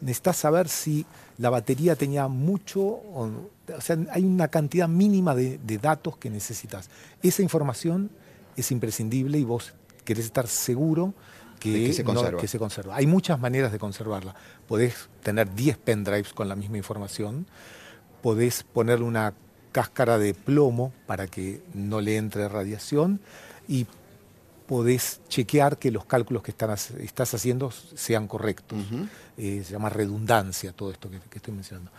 Necesitas 0.00 0.36
saber 0.36 0.68
si 0.68 1.06
la 1.38 1.50
batería 1.50 1.94
tenía 1.94 2.26
mucho, 2.28 2.80
o, 2.82 3.50
sea, 3.80 3.96
hay 4.10 4.24
una 4.24 4.48
cantidad 4.48 4.88
mínima 4.88 5.34
de, 5.34 5.58
de 5.58 5.78
datos 5.78 6.16
que 6.16 6.30
necesitas. 6.30 6.90
Esa 7.22 7.42
información 7.42 8.10
es 8.56 8.70
imprescindible 8.70 9.38
y 9.38 9.44
vos 9.44 9.74
querés 10.04 10.24
estar 10.24 10.46
seguro 10.46 11.14
que, 11.60 11.92
se 11.92 12.58
conserva. 12.58 12.96
Hay 12.96 13.06
muchas 13.06 13.40
maneras 13.40 13.72
de 13.72 13.78
conservarla. 13.78 14.34
Podés 14.68 15.08
tener 15.22 15.54
10 15.54 15.78
pendrives 15.78 16.32
con 16.32 16.48
la 16.48 16.56
misma 16.56 16.76
información, 16.76 17.46
podés 18.22 18.62
ponerle 18.62 19.04
una 19.04 19.34
cáscara 19.72 20.18
de 20.18 20.34
plomo 20.34 20.92
para 21.06 21.26
que 21.26 21.62
no 21.74 22.00
le 22.00 22.16
entre 22.16 22.48
radiación 22.48 23.20
y 23.68 23.86
podés 24.66 25.20
chequear 25.28 25.78
que 25.78 25.90
los 25.90 26.06
cálculos 26.06 26.42
que 26.42 26.50
estás 26.50 27.34
haciendo 27.34 27.70
sean 27.70 28.26
correctos. 28.26 28.78
Eh, 29.36 29.62
se 29.64 29.72
llama 29.72 29.90
redundancia 29.90 30.72
todo 30.72 30.90
esto 30.90 31.10
que, 31.10 31.20
que, 31.20 31.38
estoy 31.38 31.54
mencionando. 31.54 31.90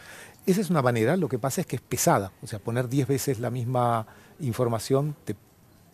Esa 0.45 0.61
es 0.61 0.69
una 0.69 0.81
manera, 0.81 1.17
lo 1.17 1.29
que 1.29 1.39
pasa 1.39 1.61
es 1.61 1.67
que 1.67 1.75
es 1.75 1.81
pesada, 1.81 2.31
o 2.41 2.47
sea, 2.47 2.59
poner 2.59 2.89
10 2.89 3.07
veces 3.07 3.39
la 3.39 3.51
misma 3.51 4.07
información 4.39 5.15
te 5.23 5.35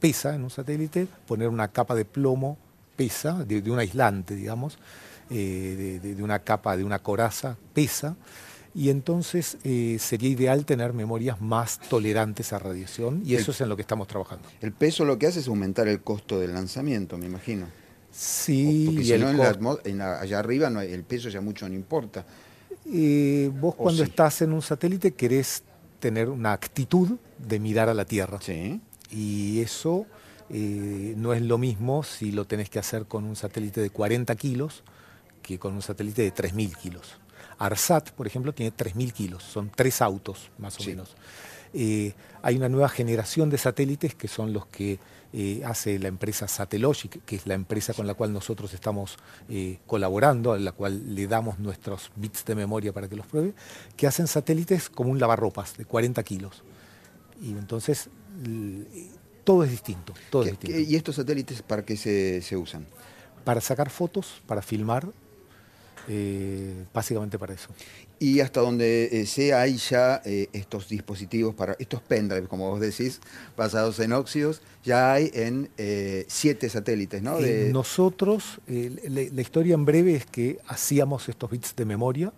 pesa 0.03 0.35
en 0.35 0.43
un 0.43 0.49
satélite, 0.49 1.07
poner 1.25 1.47
una 1.47 1.69
capa 1.69 1.95
de 1.95 2.03
plomo 2.03 2.57
pesa, 2.97 3.45
de, 3.45 3.71
un 3.71 3.79
aislante, 3.79 4.35
digamos, 4.35 4.77
eh, 5.29 5.97
de, 6.03 6.21
una 6.21 6.39
capa, 6.39 6.75
de 6.75 6.83
una 6.83 6.99
coraza, 6.99 7.55
pesa, 7.73 8.17
y 8.75 8.89
entonces 8.89 9.55
eh, 9.63 9.95
sería 10.01 10.27
ideal 10.27 10.65
tener 10.65 10.91
memorias 10.91 11.39
más 11.39 11.79
tolerantes 11.79 12.51
a 12.51 12.59
radiación, 12.59 13.21
y 13.25 13.35
eso 13.35 13.51
es 13.51 13.61
en 13.61 13.69
lo 13.69 13.77
que 13.77 13.83
estamos 13.83 14.09
trabajando. 14.09 14.49
El 14.59 14.73
peso 14.73 15.05
lo 15.05 15.17
que 15.17 15.27
hace 15.27 15.39
es 15.39 15.47
aumentar 15.47 15.87
el 15.87 16.01
costo 16.01 16.37
del 16.37 16.53
lanzamiento, 16.53 17.17
me 17.17 17.27
imagino. 17.27 17.67
Sí, 18.11 18.83
porque 18.87 19.05
si 19.05 19.93
no, 19.93 20.03
allá 20.03 20.37
arriba 20.37 20.69
no, 20.69 20.81
el 20.81 21.03
peso 21.05 21.29
ya 21.29 21.39
mucho 21.39 21.65
no 21.69 21.75
importa. 21.75 22.25
Eh, 22.93 23.49
vos 23.57 23.75
cuando 23.75 24.03
estás 24.03 24.41
en 24.41 24.51
un 24.51 24.61
satélite 24.61 25.13
querés 25.13 25.63
tener 26.01 26.27
una 26.27 26.51
actitud 26.51 27.11
de 27.37 27.59
mirar 27.61 27.87
a 27.87 27.93
la 27.93 28.03
Tierra. 28.03 28.41
Sí. 28.41 28.81
Y 29.13 29.61
eso 29.61 30.07
eh, 30.49 31.13
no 31.17 31.33
es 31.33 31.41
lo 31.41 31.57
mismo 31.57 32.03
si 32.03 32.31
lo 32.31 32.45
tenés 32.45 32.69
que 32.69 32.79
hacer 32.79 33.05
con 33.05 33.23
un 33.25 33.35
satélite 33.35 33.79
de 33.79 33.91
40 33.91 34.35
kilos 34.35 34.83
que 35.43 35.59
con 35.59 35.73
un 35.73 35.81
satélite 35.81 36.23
de 36.23 36.33
3.000 36.33 36.75
kilos. 36.75 37.19
ARSAT, 37.59 38.11
por 38.11 38.25
ejemplo, 38.25 38.53
tiene 38.53 38.75
3.000 38.75 39.13
kilos, 39.13 39.43
son 39.43 39.71
tres 39.73 40.01
autos 40.01 40.49
más 40.57 40.79
o 40.79 40.83
menos. 40.83 41.15
Eh, 41.75 42.13
hay 42.41 42.55
una 42.55 42.69
nueva 42.69 42.89
generación 42.89 43.49
de 43.49 43.57
satélites 43.57 44.15
que 44.15 44.27
son 44.27 44.53
los 44.53 44.65
que 44.67 44.99
eh, 45.31 45.61
hace 45.65 45.97
la 45.99 46.07
empresa 46.07 46.47
Satellogic, 46.47 47.23
que 47.25 47.35
es 47.35 47.47
la 47.47 47.53
empresa 47.53 47.93
con 47.93 48.07
la 48.07 48.13
cual 48.13 48.31
nosotros 48.33 48.73
estamos 48.73 49.17
colaborando, 49.85 50.53
a 50.53 50.59
la 50.59 50.71
cual 50.71 51.15
le 51.15 51.27
damos 51.27 51.59
nuestros 51.59 52.11
bits 52.15 52.45
de 52.45 52.55
memoria 52.55 52.93
para 52.93 53.07
que 53.07 53.15
los 53.15 53.27
pruebe, 53.27 53.53
que 53.95 54.07
hacen 54.07 54.27
satélites 54.27 54.89
como 54.89 55.11
un 55.11 55.19
lavarropas 55.19 55.77
de 55.77 55.85
40 55.85 56.23
kilos. 56.23 56.63
Y 57.41 57.51
entonces 57.51 58.09
todo 59.43 59.63
es 59.63 59.71
distinto. 59.71 60.13
Todo 60.29 60.45
¿Y 60.63 60.95
estos 60.95 61.15
satélites 61.15 61.61
para 61.61 61.83
qué 61.83 61.97
se, 61.97 62.57
usan? 62.57 62.85
Para 63.43 63.61
sacar 63.61 63.89
fotos, 63.89 64.41
para 64.47 64.61
filmar, 64.61 65.07
eh, 66.07 66.85
básicamente 66.93 67.37
para 67.37 67.53
eso. 67.53 67.69
Y 68.19 68.39
hasta 68.39 68.61
donde 68.61 69.09
eh, 69.11 69.25
sea 69.25 69.61
hay 69.61 69.75
ya 69.75 70.21
eh, 70.23 70.47
estos 70.53 70.87
dispositivos, 70.87 71.55
para 71.55 71.75
estos 71.77 72.01
pendrives, 72.01 72.47
como 72.47 72.69
vos 72.69 72.79
decís, 72.79 73.19
basados 73.57 73.99
en 73.99 74.13
óxidos, 74.13 74.61
ya 74.83 75.13
hay 75.13 75.29
en 75.33 75.69
siete 76.27 76.69
satélites, 76.69 77.21
¿no? 77.21 77.39
Nosotros, 77.39 78.59
la, 78.67 79.41
historia 79.41 79.73
en 79.73 79.85
breve 79.85 80.15
es 80.15 80.25
que 80.25 80.59
hacíamos 80.67 81.27
estos 81.27 81.51
bits 81.51 81.75
de 81.75 81.85
memoria 81.85 82.31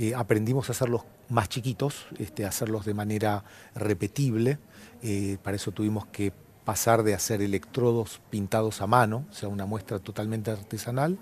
eh, 0.00 0.14
aprendimos 0.14 0.68
a 0.68 0.72
hacerlos 0.72 1.02
más 1.28 1.48
chiquitos, 1.48 2.06
este, 2.20 2.44
hacerlos 2.44 2.86
de 2.86 2.94
manera 2.94 3.42
repetible. 3.74 4.58
Eh, 5.02 5.38
para 5.42 5.56
eso 5.56 5.72
tuvimos 5.72 6.06
que 6.06 6.32
pasar 6.64 7.02
de 7.02 7.14
hacer 7.14 7.42
electrodos 7.42 8.20
pintados 8.30 8.80
a 8.80 8.86
mano, 8.86 9.26
o 9.28 9.34
sea, 9.34 9.48
una 9.48 9.66
muestra 9.66 9.98
totalmente 9.98 10.52
artesanal, 10.52 11.18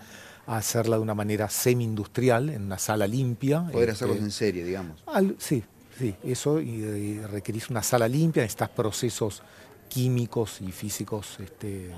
a 0.47 0.59
hacerla 0.59 0.97
de 0.97 1.03
una 1.03 1.15
manera 1.15 1.49
semi-industrial, 1.49 2.51
en 2.51 2.65
una 2.65 2.77
sala 2.77 3.07
limpia. 3.07 3.67
Poder 3.73 3.89
este, 3.89 4.05
hacerlos 4.05 4.19
en 4.19 4.31
serie, 4.31 4.63
digamos. 4.63 5.03
sí, 5.39 5.65
sí, 5.99 6.15
eso 6.23 6.61
y, 6.61 7.21
requerís 7.21 7.71
una 7.71 7.83
sala 7.83 8.07
limpia, 8.07 8.43
necesitas 8.43 8.69
procesos 8.69 9.43
químicos 9.89 10.61
y 10.61 10.71
físicos 10.71 11.39
este, 11.41 11.93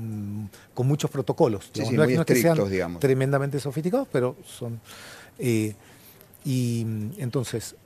mm, 0.00 0.44
con 0.72 0.86
muchos 0.86 1.10
protocolos. 1.10 1.68
Sí, 1.74 1.82
muy 1.94 2.14
estrictos, 2.14 2.70
digamos. 2.70 3.00
Tremendamente 3.00 3.60
sofisticados, 3.60 4.08
pero 4.10 4.36
son... 4.46 4.80
Eh, 5.38 5.74
y 6.44 6.86
entonces, 7.18 7.76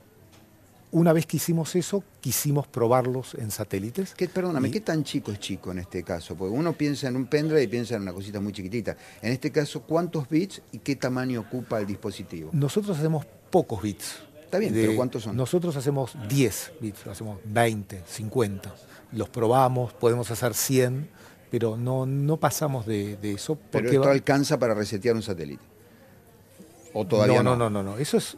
una 0.91 1.11
vez 1.11 1.25
que 1.25 1.37
hicimos 1.37 1.75
eso, 1.75 2.03
quisimos 2.21 2.67
probarlos 2.67 3.35
en 3.35 3.51
satélites. 3.51 4.13
¿Qué, 4.15 4.29
perdóname, 4.29 4.71
¿qué 4.71 4.79
tan 4.79 5.03
chico 5.03 5.31
es 5.31 5.39
chico 5.39 5.71
en 5.71 5.79
este 5.79 6.03
caso? 6.03 6.35
Porque 6.35 6.55
uno 6.55 6.71
piensa 6.73 7.09
en 7.09 7.17
un 7.17 7.25
pendrive 7.25 7.63
y 7.63 7.67
piensa 7.67 7.95
en 7.95 8.03
una 8.03 8.13
cosita 8.13 8.39
muy 8.39 8.53
chiquitita. 8.53 8.95
En 9.21 9.33
este 9.33 9.51
caso, 9.51 9.81
¿cuántos 9.81 10.29
bits 10.29 10.61
y 10.71 10.79
qué 10.79 10.95
tamaño 10.95 11.41
ocupa 11.41 11.79
el 11.79 11.85
dispositivo? 11.85 12.49
Nosotros 12.53 12.97
hacemos 12.97 13.25
pocos 13.51 13.81
bits. 13.81 14.19
Está 14.45 14.57
bien, 14.57 14.73
pero 14.73 14.95
¿cuántos 14.95 15.23
son? 15.23 15.35
Nosotros 15.35 15.75
hacemos 15.75 16.15
10 16.29 16.73
bits, 16.79 17.07
hacemos 17.07 17.39
20, 17.43 18.03
50. 18.07 18.73
Los 19.11 19.27
probamos, 19.27 19.91
podemos 19.91 20.31
hacer 20.31 20.53
100, 20.53 21.09
pero 21.51 21.75
no, 21.75 22.05
no 22.05 22.37
pasamos 22.37 22.85
de, 22.85 23.17
eso. 23.21 23.55
Porque 23.55 23.89
pero 23.89 24.01
esto 24.01 24.09
alcanza 24.09 24.57
para 24.57 24.73
resetear 24.73 25.15
un 25.15 25.23
satélite. 25.23 25.74
¿O 26.95 27.05
todavía 27.05 27.43
no? 27.43 27.57
No, 27.57 27.69
no, 27.69 27.83
no, 27.83 27.91
no. 27.91 27.97
Eso 27.97 28.15
es 28.17 28.37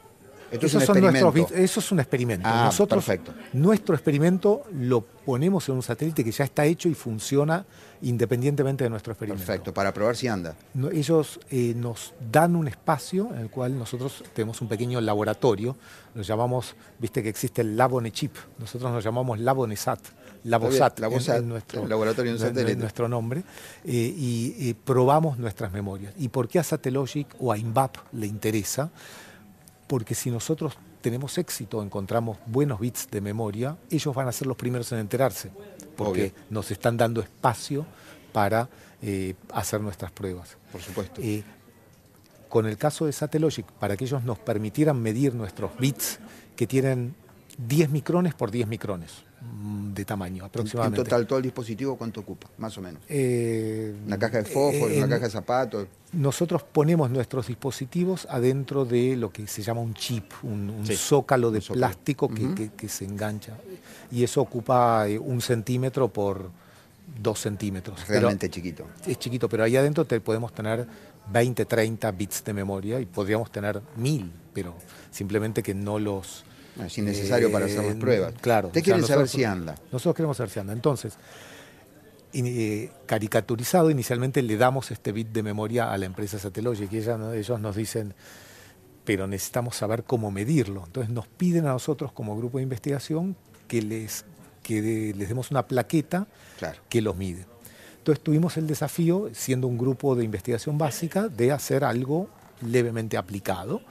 eso, 0.51 1.80
es 1.80 1.92
un 1.92 2.00
experimento. 2.00 2.48
Ah, 2.48 2.66
Nosotros, 2.66 3.04
perfecto. 3.04 3.34
Nuestro 3.54 3.96
experimento 3.96 4.63
lo 4.74 5.01
ponemos 5.01 5.68
en 5.70 5.75
un 5.75 5.84
satélite 5.84 6.24
que 6.24 6.32
ya 6.32 6.46
está 6.46 6.66
hecho 6.66 6.88
y 6.89 6.94
funciona 6.94 7.66
independientemente 8.01 8.84
de 8.84 8.89
nuestro 8.89 9.13
experimento. 9.13 9.46
Perfecto, 9.46 9.74
para 9.74 9.94
probar 9.94 10.16
si 10.16 10.27
anda. 10.27 10.56
ellos 10.92 11.39
eh, 11.50 11.74
nos 11.75 12.13
dan 12.32 12.56
un 12.56 12.68
espacio 12.68 13.30
en 13.34 13.39
el 13.42 13.50
cual 13.50 13.77
nosotros 13.77 14.24
tenemos 14.34 14.62
un 14.62 14.68
pequeño 14.68 15.01
laboratorio, 15.01 15.75
lo 16.13 16.22
llamamos, 16.22 16.75
viste 17.00 17.24
que 17.24 17.30
existe 17.30 17.62
el 17.62 17.75
Labonechip, 17.75 18.36
nosotros 18.60 18.92
nos 18.92 19.04
llamamos 19.04 19.39
Labonesat. 19.39 20.00
Labosat, 20.44 21.00
Labosat 21.00 21.39
en, 21.39 21.50
nuestro 21.50 21.88
laboratorio 21.88 22.32
en 22.32 22.39
satélite. 22.39 22.75
nuestro 22.77 23.10
nombre, 23.10 23.44
eh, 23.84 24.13
y 24.16 24.74
probamos 24.75 25.38
nuestras 25.38 25.74
memorias. 25.74 26.13
¿Y 26.18 26.30
por 26.30 26.48
qué 26.48 26.60
a 26.60 26.63
Satellogic 26.63 27.27
o 27.39 27.51
a 27.51 27.58
INVAP 27.58 27.98
le 28.13 28.27
interesa? 28.27 28.92
Porque 29.88 30.15
si 30.15 30.29
nosotros 30.29 30.77
tenemos 31.01 31.38
éxito, 31.38 31.82
encontramos 31.82 32.38
buenos 32.46 32.79
bits 32.79 33.10
de 33.10 33.22
memoria, 33.22 33.77
ellos 33.89 34.13
van 34.13 34.27
a 34.27 34.32
ser 34.32 34.48
los 34.48 34.58
primeros 34.58 34.91
en 34.91 35.00
enterarse, 35.00 35.51
porque 35.96 36.34
nos 36.50 36.70
están 36.72 36.98
dando 36.98 37.22
espacio 37.22 37.86
para 38.34 38.70
eh, 39.01 39.36
hacer 39.53 39.82
nuestras 39.82 40.12
pruebas. 40.12 40.58
Por 40.72 40.82
supuesto. 40.82 41.22
Eh, 41.22 41.44
con 42.50 42.65
el 42.65 42.77
caso 42.77 43.06
de 43.06 43.12
Satellogic, 43.12 43.65
para 43.74 43.98
que 43.98 44.06
ellos 44.06 44.24
nos 44.24 44.39
permitieran 44.39 45.01
medir 45.01 45.34
nuestros 45.34 45.77
bits 45.77 46.20
que 46.56 46.67
tienen 46.67 47.15
10 47.58 47.89
micrones 47.89 48.34
por 48.34 48.51
10 48.51 48.67
micrones. 48.67 49.26
Mm, 49.39 49.94
de 49.94 50.03
tamaño 50.03 50.46
aproximadamente. 50.46 51.01
En 51.01 51.06
total, 51.06 51.27
todo 51.27 51.38
el 51.38 51.44
dispositivo, 51.44 51.96
¿cuánto 51.96 52.22
ocupa? 52.22 52.48
Más 52.58 52.75
o 52.77 52.82
menos. 52.82 53.03
Eh, 53.08 53.94
una 54.06 54.17
caja 54.17 54.38
de 54.38 54.46
fósforo, 54.46 54.96
una 54.96 55.08
caja 55.08 55.25
de 55.25 55.29
zapatos. 55.29 55.88
Nosotros 56.13 56.63
ponemos 56.63 57.12
nuestros 57.12 57.48
dispositivos 57.48 58.27
adentro 58.32 58.84
de 58.84 59.15
lo 59.15 59.32
que 59.32 59.46
se 59.46 59.62
llama 59.62 59.82
un 59.82 59.94
chip, 59.94 60.32
un, 60.41 60.84
zócalo 60.88 61.51
de 61.51 61.62
plástico 61.62 62.29
que, 62.29 62.89
se 62.89 63.06
engancha. 63.06 63.53
Y 64.12 64.24
eso 64.24 64.41
ocupa 64.41 65.08
eh, 65.08 65.20
un 65.20 65.39
centímetro 65.41 66.08
por 66.08 66.50
dos 67.22 67.39
centímetros. 67.39 68.08
Realmente 68.08 68.50
chiquito. 68.50 68.86
Es 69.06 69.20
chiquito, 69.20 69.48
pero 69.48 69.63
ahí 69.63 69.75
adentro 69.75 70.06
te 70.06 70.20
podemos 70.20 70.51
tener 70.51 70.88
20, 71.32 71.65
30 71.65 72.12
bits 72.12 72.44
de 72.44 72.53
memoria 72.53 73.00
y 73.00 73.06
podríamos 73.06 73.51
tener 73.51 73.82
mil, 73.98 74.32
pero 74.51 74.74
simplemente 75.12 75.62
que 75.62 75.75
no 75.75 76.00
los 76.00 76.44
es 76.86 76.98
innecesario 76.98 77.51
para 77.51 77.65
hacer 77.65 77.84
las 77.84 77.96
eh, 77.96 78.00
pruebas. 78.00 78.34
Claro. 78.41 78.67
Usted 78.67 78.84
quiere 78.84 79.03
saber 79.03 79.27
si 79.27 79.43
anda. 79.43 79.75
Nosotros 79.91 80.15
queremos 80.15 80.38
saber 80.38 80.50
si 80.50 80.60
anda. 80.60 80.74
Entonces, 80.74 81.13
eh, 82.34 82.91
caricaturizado, 83.05 83.89
inicialmente 83.89 84.41
le 84.41 84.57
damos 84.57 84.91
este 84.91 85.12
bit 85.12 85.29
de 85.29 85.43
memoria 85.43 85.91
a 85.91 85.98
la 85.98 86.05
empresa 86.05 86.38
Satellogic 86.38 86.91
y 86.91 86.98
ellos 86.98 87.60
nos 87.60 87.75
dicen, 87.75 88.13
pero 89.03 89.25
necesitamos 89.27 89.75
saber 89.75 90.03
cómo 90.03 90.31
medirlo. 90.31 90.84
Entonces 90.86 91.12
nos 91.12 91.27
piden 91.27 91.65
a 91.65 91.69
nosotros 91.69 92.12
como 92.12 92.38
grupo 92.38 92.57
de 92.57 92.63
investigación 92.63 93.36
que 93.67 93.81
les, 93.81 94.25
que 94.62 95.13
les 95.15 95.29
demos 95.29 95.51
una 95.51 95.65
plaqueta 95.65 96.27
que 96.89 97.01
los 97.01 97.15
mide. 97.15 97.46
Entonces 98.00 98.24
tuvimos 98.24 98.55
el 98.57 98.67
desafío, 98.67 99.29
siendo 99.34 99.67
un 99.67 99.77
grupo 99.77 100.15
de 100.15 100.24
investigación 100.24 100.77
básica, 100.77 101.27
de 101.27 101.51
hacer 101.51 101.84
algo 101.84 102.29
levemente 102.62 103.17
aplicado, 103.17 103.81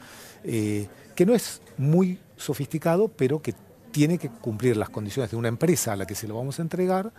eh, 0.45 0.87
que 1.15 1.27
no 1.27 1.35
es 1.35 1.61
muy 1.77 2.19
sofisticado, 2.37 3.09
pero 3.09 3.41
que 3.41 3.55
tiene 3.91 4.19
que 4.19 4.29
cumplir 4.29 4.77
las 4.77 4.91
condiciones 4.91 5.31
de 5.31 5.37
una 5.37 5.49
empresa 5.49 5.93
a 5.93 5.97
la 5.97 6.07
que 6.07 6.15
se 6.15 6.29
lo 6.29 6.37
vamos 6.37 6.59
a 6.59 6.63
entregar 6.63 7.13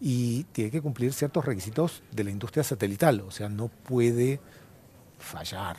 y 0.00 0.44
tiene 0.52 0.70
que 0.70 0.80
cumplir 0.80 1.12
ciertos 1.12 1.44
requisitos 1.44 2.02
de 2.12 2.24
la 2.24 2.30
industria 2.30 2.62
satelital, 2.62 3.20
o 3.22 3.30
sea, 3.30 3.48
no 3.48 3.68
puede 3.68 4.40
fallar. 5.18 5.76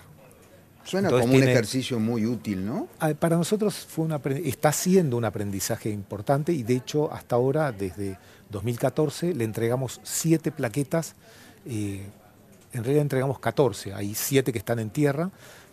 Suena 0.83 1.09
como 1.09 1.35
un 1.35 1.43
ejercicio 1.43 1.99
muy 1.99 2.25
útil, 2.25 2.65
¿no? 2.65 2.87
Ah, 2.99 3.13
para 3.13 3.37
nosotros 3.37 3.75
fue 3.75 4.05
una, 4.05 4.19
está 4.43 4.71
siendo 4.71 5.17
un 5.17 5.25
aprendizaje 5.25 5.91
importante 5.91 6.51
y 6.51 6.63
de 6.63 6.77
hecho 6.77 7.11
hasta 7.13 7.35
ahora, 7.35 7.71
desde 7.71 8.17
2014, 8.49 9.35
le 9.35 9.43
entregamos 9.43 10.01
siete 10.03 10.51
plaquetas, 10.51 11.15
eh, 11.65 12.07
en 12.73 12.83
realidad 12.83 13.03
entregamos 13.03 13.39
14, 13.39 13.93
hay 13.93 14.15
siete 14.15 14.51
que 14.51 14.57
están 14.57 14.79
en 14.79 14.89
tierra, 14.89 15.29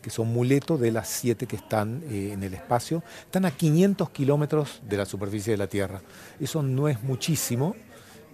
que 0.07 0.11
son 0.13 0.33
muletos 0.33 0.79
de 0.81 0.93
las 0.93 1.09
siete 1.09 1.49
que 1.49 1.57
están 1.57 2.01
eh, 2.09 2.31
en 2.33 2.45
el 2.45 2.55
espacio. 2.55 3.03
Están 3.25 3.45
a 3.45 3.51
500 3.51 4.11
kilómetros 4.11 4.81
de 4.89 4.97
la 4.97 5.05
superficie 5.05 5.51
de 5.51 5.57
la 5.57 5.67
Tierra. 5.67 6.01
Eso 6.39 6.63
no 6.63 6.87
es 6.87 7.03
muchísimo, 7.03 7.75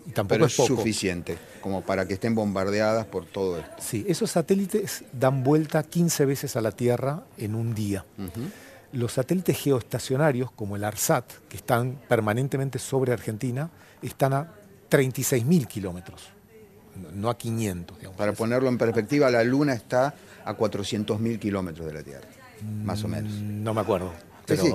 y 0.05 0.11
tampoco 0.11 0.45
es, 0.45 0.53
suficiente 0.53 1.39
como 1.63 1.81
para 1.81 2.07
que 2.07 2.13
estén 2.13 2.35
bombardeadas 2.35 3.07
por 3.07 3.25
todo 3.25 3.59
esto. 3.59 3.73
Sí, 3.79 4.05
esos 4.07 4.33
satélites 4.33 5.05
dan 5.15 5.43
vuelta 5.43 5.83
15 5.83 6.27
veces 6.27 6.57
a 6.57 6.61
la 6.61 6.73
Tierra 6.73 7.23
en 7.39 7.55
un 7.55 7.75
día. 7.75 8.05
Los 8.93 9.15
satélites 9.15 9.59
geoestacionarios, 9.59 10.51
como 10.51 10.77
el 10.77 10.85
ARSAT, 10.85 11.25
que 11.49 11.57
están 11.57 11.99
permanentemente 12.07 12.79
sobre 12.79 13.15
Argentina, 13.15 13.71
están 14.03 14.35
a 14.35 14.53
36.000 14.91 15.67
kilómetros, 15.67 16.21
no 17.15 17.31
a 17.31 17.39
500. 17.39 17.97
Para 18.15 18.35
ponerlo 18.35 18.69
en 18.69 18.77
perspectiva, 18.77 19.31
la 19.31 19.43
Luna 19.43 19.73
está 19.73 20.15
a 20.45 20.57
400.000 20.57 21.39
kilómetros 21.39 21.87
de 21.87 21.93
la 21.93 22.03
Tierra, 22.03 22.27
más 22.85 23.03
o 23.05 23.09
menos. 23.09 23.33
Mm, 23.33 23.63
no 23.63 23.75
me 23.75 23.81
acuerdo. 23.81 24.13
sí, 24.47 24.57
sí, 24.57 24.71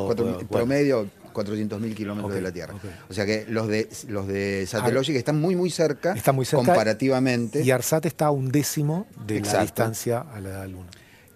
promedio 0.50 1.08
400.000 1.34 1.94
kilómetros 1.94 2.34
de 2.34 2.42
la 2.42 2.52
Tierra. 2.52 2.74
O 3.10 3.14
sea 3.14 3.26
que 3.26 3.46
los 3.48 3.68
de 3.68 3.88
los 4.08 4.28
de 4.28 4.66
Satellogic 4.68 5.16
están 5.16 5.40
muy 5.40 5.56
muy 5.56 5.70
cerca, 5.70 6.14
está 6.14 6.32
muy 6.32 6.46
cerca 6.46 6.66
comparativamente. 6.66 7.64
Y 7.64 7.72
ARSAT 7.72 8.06
está 8.06 8.28
a 8.28 8.32
un 8.32 8.52
décimo 8.52 9.06
de 9.26 9.42
la 9.42 9.62
distancia 9.62 10.22
a 10.22 10.40
la 10.40 10.66
Luna. 10.66 10.90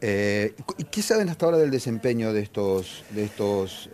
Eh, 0.03 0.55
¿Y 0.79 0.85
qué 0.85 1.03
saben 1.03 1.29
hasta 1.29 1.45
ahora 1.45 1.59
del 1.59 1.69
desempeño 1.69 2.33
de 2.33 2.41
estos, 2.41 3.03
de 3.11 3.23
estos 3.23 3.87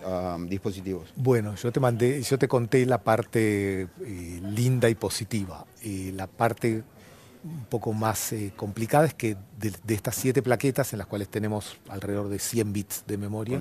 dispositivos? 0.47 1.09
Bueno, 1.17 1.55
yo 1.55 1.71
te 1.73 1.81
mandé, 1.81 2.21
yo 2.23 2.39
te 2.39 2.47
conté 2.47 2.85
la 2.85 3.03
parte 3.03 3.81
eh, 3.81 4.41
linda 4.41 4.89
y 4.89 4.95
positiva. 4.95 5.65
y 5.83 6.13
la 6.13 6.27
parte 6.27 6.83
un 7.47 7.65
poco 7.65 7.93
más 7.93 8.33
eh, 8.33 8.53
complicada 8.55 9.05
es 9.05 9.13
que 9.13 9.37
de, 9.57 9.93
estas 9.93 10.15
siete 10.15 10.41
plaquetas, 10.41 10.93
en 10.93 10.99
las 10.99 11.07
cuales 11.07 11.29
tenemos 11.29 11.77
alrededor 11.89 12.29
de 12.29 12.39
100 12.39 12.73
bits 12.73 13.03
de 13.07 13.17
memoria, 13.17 13.59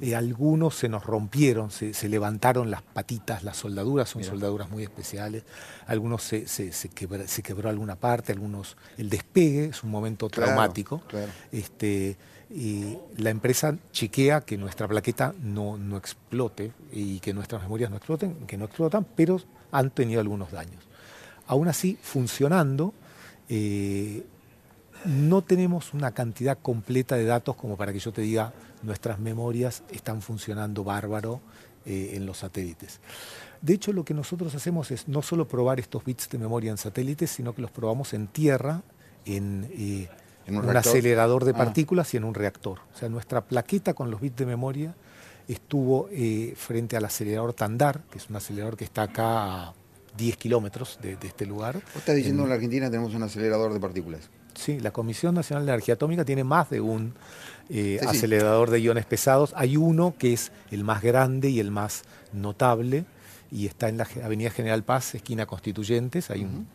eh, 0.00 0.14
algunos 0.14 0.74
se 0.74 0.88
nos 0.88 1.04
rompieron, 1.04 1.70
se, 1.70 2.08
levantaron 2.08 2.70
las 2.70 2.82
patitas, 2.82 3.44
las 3.44 3.56
soldaduras, 3.56 4.08
son 4.10 4.24
soldaduras 4.24 4.70
muy 4.70 4.82
especiales, 4.82 5.44
algunos 5.86 6.22
se, 6.22 6.46
se, 6.46 6.88
quebró, 6.90 7.70
alguna 7.70 7.96
parte, 7.96 8.32
algunos 8.32 8.76
el 8.96 9.08
despegue 9.08 9.66
es 9.66 9.82
un 9.82 9.90
momento 9.90 10.28
traumático. 10.28 11.02
Este, 11.52 12.16
y 12.50 12.96
la 13.16 13.30
empresa 13.30 13.76
chequea 13.92 14.40
que 14.40 14.56
nuestra 14.56 14.88
plaqueta 14.88 15.34
no, 15.42 15.76
no 15.76 15.96
explote 15.96 16.72
y 16.92 17.20
que 17.20 17.34
nuestras 17.34 17.62
memorias 17.62 17.90
no 17.90 17.96
exploten, 17.96 18.46
que 18.46 18.56
no 18.56 18.64
explotan, 18.64 19.06
pero 19.16 19.40
han 19.70 19.90
tenido 19.90 20.20
algunos 20.20 20.50
daños. 20.50 20.84
Aún 21.46 21.68
así, 21.68 21.98
funcionando, 22.02 22.94
eh, 23.48 24.24
no 25.04 25.42
tenemos 25.42 25.94
una 25.94 26.12
cantidad 26.12 26.58
completa 26.60 27.16
de 27.16 27.24
datos 27.24 27.56
como 27.56 27.76
para 27.76 27.92
que 27.92 27.98
yo 27.98 28.12
te 28.12 28.22
diga 28.22 28.52
nuestras 28.82 29.18
memorias 29.18 29.82
están 29.90 30.22
funcionando 30.22 30.84
bárbaro 30.84 31.40
eh, 31.86 32.12
en 32.14 32.26
los 32.26 32.38
satélites. 32.38 33.00
De 33.60 33.74
hecho, 33.74 33.92
lo 33.92 34.04
que 34.04 34.14
nosotros 34.14 34.54
hacemos 34.54 34.90
es 34.90 35.08
no 35.08 35.22
solo 35.22 35.48
probar 35.48 35.80
estos 35.80 36.04
bits 36.04 36.28
de 36.28 36.38
memoria 36.38 36.70
en 36.70 36.78
satélites, 36.78 37.30
sino 37.30 37.54
que 37.54 37.62
los 37.62 37.70
probamos 37.70 38.14
en 38.14 38.28
tierra, 38.28 38.82
en, 39.24 39.68
eh, 39.72 40.08
¿En 40.46 40.56
un, 40.56 40.76
acelerador 40.76 41.44
de 41.44 41.52
ah. 41.52 41.56
partículas 41.56 42.12
y 42.14 42.16
en 42.16 42.24
un 42.24 42.34
reactor. 42.34 42.80
O 42.94 42.98
sea, 42.98 43.08
nuestra 43.08 43.42
plaqueta 43.42 43.94
con 43.94 44.10
los 44.10 44.20
bits 44.20 44.36
de 44.36 44.46
memoria 44.46 44.94
estuvo 45.48 46.08
eh, 46.10 46.54
frente 46.56 46.96
al 46.96 47.04
acelerador 47.04 47.54
Tandar, 47.54 48.02
que 48.10 48.18
es 48.18 48.28
un 48.28 48.36
acelerador 48.36 48.76
que 48.76 48.84
está 48.84 49.02
acá 49.02 49.68
a 49.68 49.74
10 50.18 50.36
kilómetros 50.36 50.98
de, 51.00 51.16
este 51.22 51.46
lugar. 51.46 51.74
¿Vos 51.74 51.96
estás 51.96 52.16
diciendo 52.16 52.42
que 52.42 52.44
en 52.44 52.48
la 52.50 52.54
Argentina 52.56 52.90
tenemos 52.90 53.14
un 53.14 53.22
acelerador 53.22 53.72
de 53.72 53.80
partículas? 53.80 54.28
Sí, 54.54 54.80
la 54.80 54.90
Comisión 54.90 55.34
Nacional 55.36 55.64
de 55.64 55.72
Energía 55.72 55.94
Atómica 55.94 56.24
tiene 56.24 56.42
más 56.42 56.68
de 56.68 56.80
un 56.80 57.14
eh, 57.70 58.00
acelerador 58.06 58.70
de 58.70 58.80
iones 58.80 59.06
pesados. 59.06 59.52
Hay 59.56 59.76
uno 59.76 60.14
que 60.18 60.32
es 60.32 60.50
el 60.72 60.82
más 60.82 61.00
grande 61.00 61.48
y 61.48 61.60
el 61.60 61.70
más 61.70 62.02
notable 62.32 63.04
y 63.52 63.66
está 63.66 63.88
en 63.88 63.96
la 63.96 64.08
Avenida 64.24 64.50
General 64.50 64.82
Paz, 64.82 65.14
esquina 65.14 65.46
Constituyentes. 65.46 66.30
Hay 66.30 66.42
un 66.42 66.66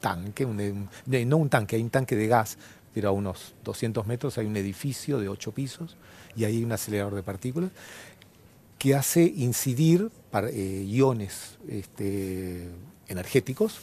tanque, 0.00 0.44
no 0.46 1.36
un 1.36 1.48
tanque, 1.48 1.76
hay 1.76 1.82
un 1.82 1.90
tanque 1.90 2.16
de 2.16 2.26
gas, 2.26 2.58
pero 2.92 3.10
a 3.10 3.12
unos 3.12 3.54
200 3.64 4.06
metros 4.08 4.36
hay 4.38 4.46
un 4.46 4.56
edificio 4.56 5.20
de 5.20 5.28
8 5.28 5.52
pisos 5.52 5.96
y 6.34 6.44
ahí 6.44 6.56
hay 6.56 6.64
un 6.64 6.72
acelerador 6.72 7.14
de 7.14 7.22
partículas 7.22 7.70
que 8.78 8.94
hace 8.94 9.22
incidir 9.24 10.10
eh, 10.32 10.84
iones 10.86 11.58
este, 11.68 12.68
energéticos 13.08 13.78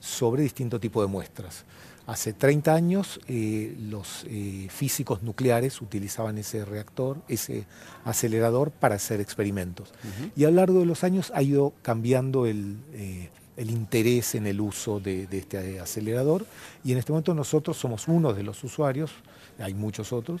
sobre 0.00 0.42
distinto 0.42 0.80
tipo 0.80 1.00
de 1.02 1.08
muestras. 1.08 1.64
Hace 2.06 2.32
30 2.32 2.74
años 2.74 3.20
eh, 3.28 3.76
los 3.78 4.24
eh, 4.26 4.66
físicos 4.68 5.22
nucleares 5.22 5.80
utilizaban 5.80 6.38
ese 6.38 6.64
reactor, 6.64 7.18
ese 7.28 7.66
acelerador 8.04 8.72
para 8.72 8.96
hacer 8.96 9.20
experimentos. 9.20 9.92
Y 10.34 10.44
a 10.44 10.50
lo 10.50 10.56
largo 10.56 10.80
de 10.80 10.86
los 10.86 11.04
años 11.04 11.30
ha 11.34 11.42
ido 11.42 11.72
cambiando 11.82 12.46
el, 12.46 12.78
interés 13.56 14.34
en 14.34 14.48
el 14.48 14.60
uso 14.60 14.98
de, 14.98 15.28
este 15.30 15.78
acelerador 15.78 16.46
y 16.82 16.92
en 16.92 16.98
este 16.98 17.12
momento 17.12 17.34
nosotros 17.34 17.76
somos 17.76 18.08
uno 18.08 18.32
de 18.32 18.42
los 18.42 18.64
usuarios, 18.64 19.12
hay 19.60 19.74
muchos 19.74 20.12
otros, 20.12 20.40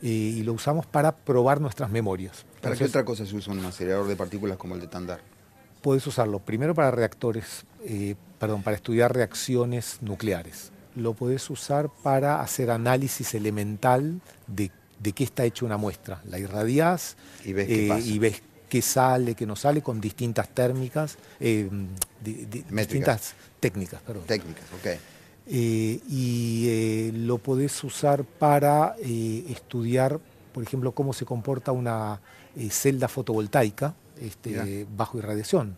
y 0.00 0.42
lo 0.42 0.52
usamos 0.52 0.86
para 0.86 1.16
probar 1.16 1.60
nuestras 1.60 1.90
memorias. 1.90 2.44
¿Para 2.60 2.76
qué 2.76 2.84
otra 2.84 3.04
cosa 3.04 3.26
se 3.26 3.34
usa 3.34 3.52
un 3.52 3.64
acelerador 3.64 4.06
de 4.06 4.16
partículas 4.16 4.56
como 4.56 4.74
el 4.74 4.80
de 4.80 4.88
Tandar? 4.88 5.20
Puedes 5.82 6.06
usarlo 6.06 6.40
primero 6.40 6.74
para 6.74 6.90
reactores, 6.90 7.64
eh, 7.84 8.16
perdón, 8.38 8.62
para 8.62 8.76
estudiar 8.76 9.14
reacciones 9.14 9.98
nucleares. 10.00 10.72
Lo 10.96 11.14
puedes 11.14 11.48
usar 11.50 11.90
para 12.02 12.40
hacer 12.40 12.70
análisis 12.70 13.34
elemental 13.34 14.20
de, 14.46 14.70
qué 15.12 15.24
está 15.24 15.44
hecha 15.44 15.64
una 15.64 15.76
muestra. 15.76 16.20
La 16.24 16.38
irradiás 16.38 17.16
y 17.44 17.52
ves, 17.52 17.66
qué, 17.68 17.88
eh, 17.88 18.00
y 18.00 18.18
ves 18.18 18.42
qué 18.68 18.82
sale, 18.82 19.34
qué 19.34 19.46
no 19.46 19.54
sale, 19.54 19.82
con 19.82 20.00
distintas 20.00 20.48
térmicas, 20.48 21.16
eh, 21.38 21.68
distintas 22.20 23.34
técnicas. 23.60 24.00
Perdón. 24.02 24.24
Técnicas, 24.26 24.64
ok. 24.80 25.17
Eh, 25.50 26.00
y 26.08 26.66
eh, 26.68 27.12
lo 27.14 27.38
podés 27.38 27.82
usar 27.82 28.24
para 28.24 28.96
eh, 29.02 29.46
estudiar, 29.48 30.20
por 30.52 30.62
ejemplo, 30.62 30.92
cómo 30.92 31.14
se 31.14 31.24
comporta 31.24 31.72
una 31.72 32.20
celda 32.70 33.08
fotovoltaica 33.08 33.94
este, 34.20 34.86
bajo 34.96 35.18
irradiación. 35.18 35.76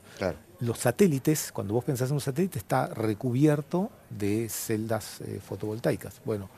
Los 0.60 0.78
satélites, 0.78 1.52
cuando 1.52 1.74
vos 1.74 1.84
pensás 1.84 2.08
en 2.08 2.14
un 2.14 2.20
satélite, 2.20 2.58
está 2.58 2.86
recubierto 2.88 3.90
de 4.08 4.48
celdas 4.48 5.20
fotovoltaicas. 5.46 6.20
Bueno, 6.24 6.48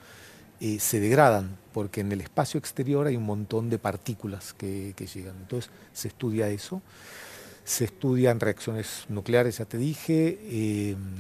se 0.61 1.01
degradan 1.01 1.57
porque 1.73 2.01
en 2.03 2.13
el 2.13 2.21
espacio 2.21 2.59
exterior 2.59 3.09
hay 3.09 3.17
un 3.17 3.25
montón 3.25 3.69
de 3.69 3.79
partículas 3.79 4.53
que, 4.53 4.95
que 4.97 5.07
llegan. 5.07 5.37
Entonces 5.41 5.71
se 5.93 6.09
estudia 6.09 6.49
eso 6.49 6.83
se 7.65 7.85
estudian 7.85 8.41
reacciones 8.41 9.05
nucleares, 9.09 9.59
ya 9.59 9.65
te 9.65 9.79
dije. 9.79 10.39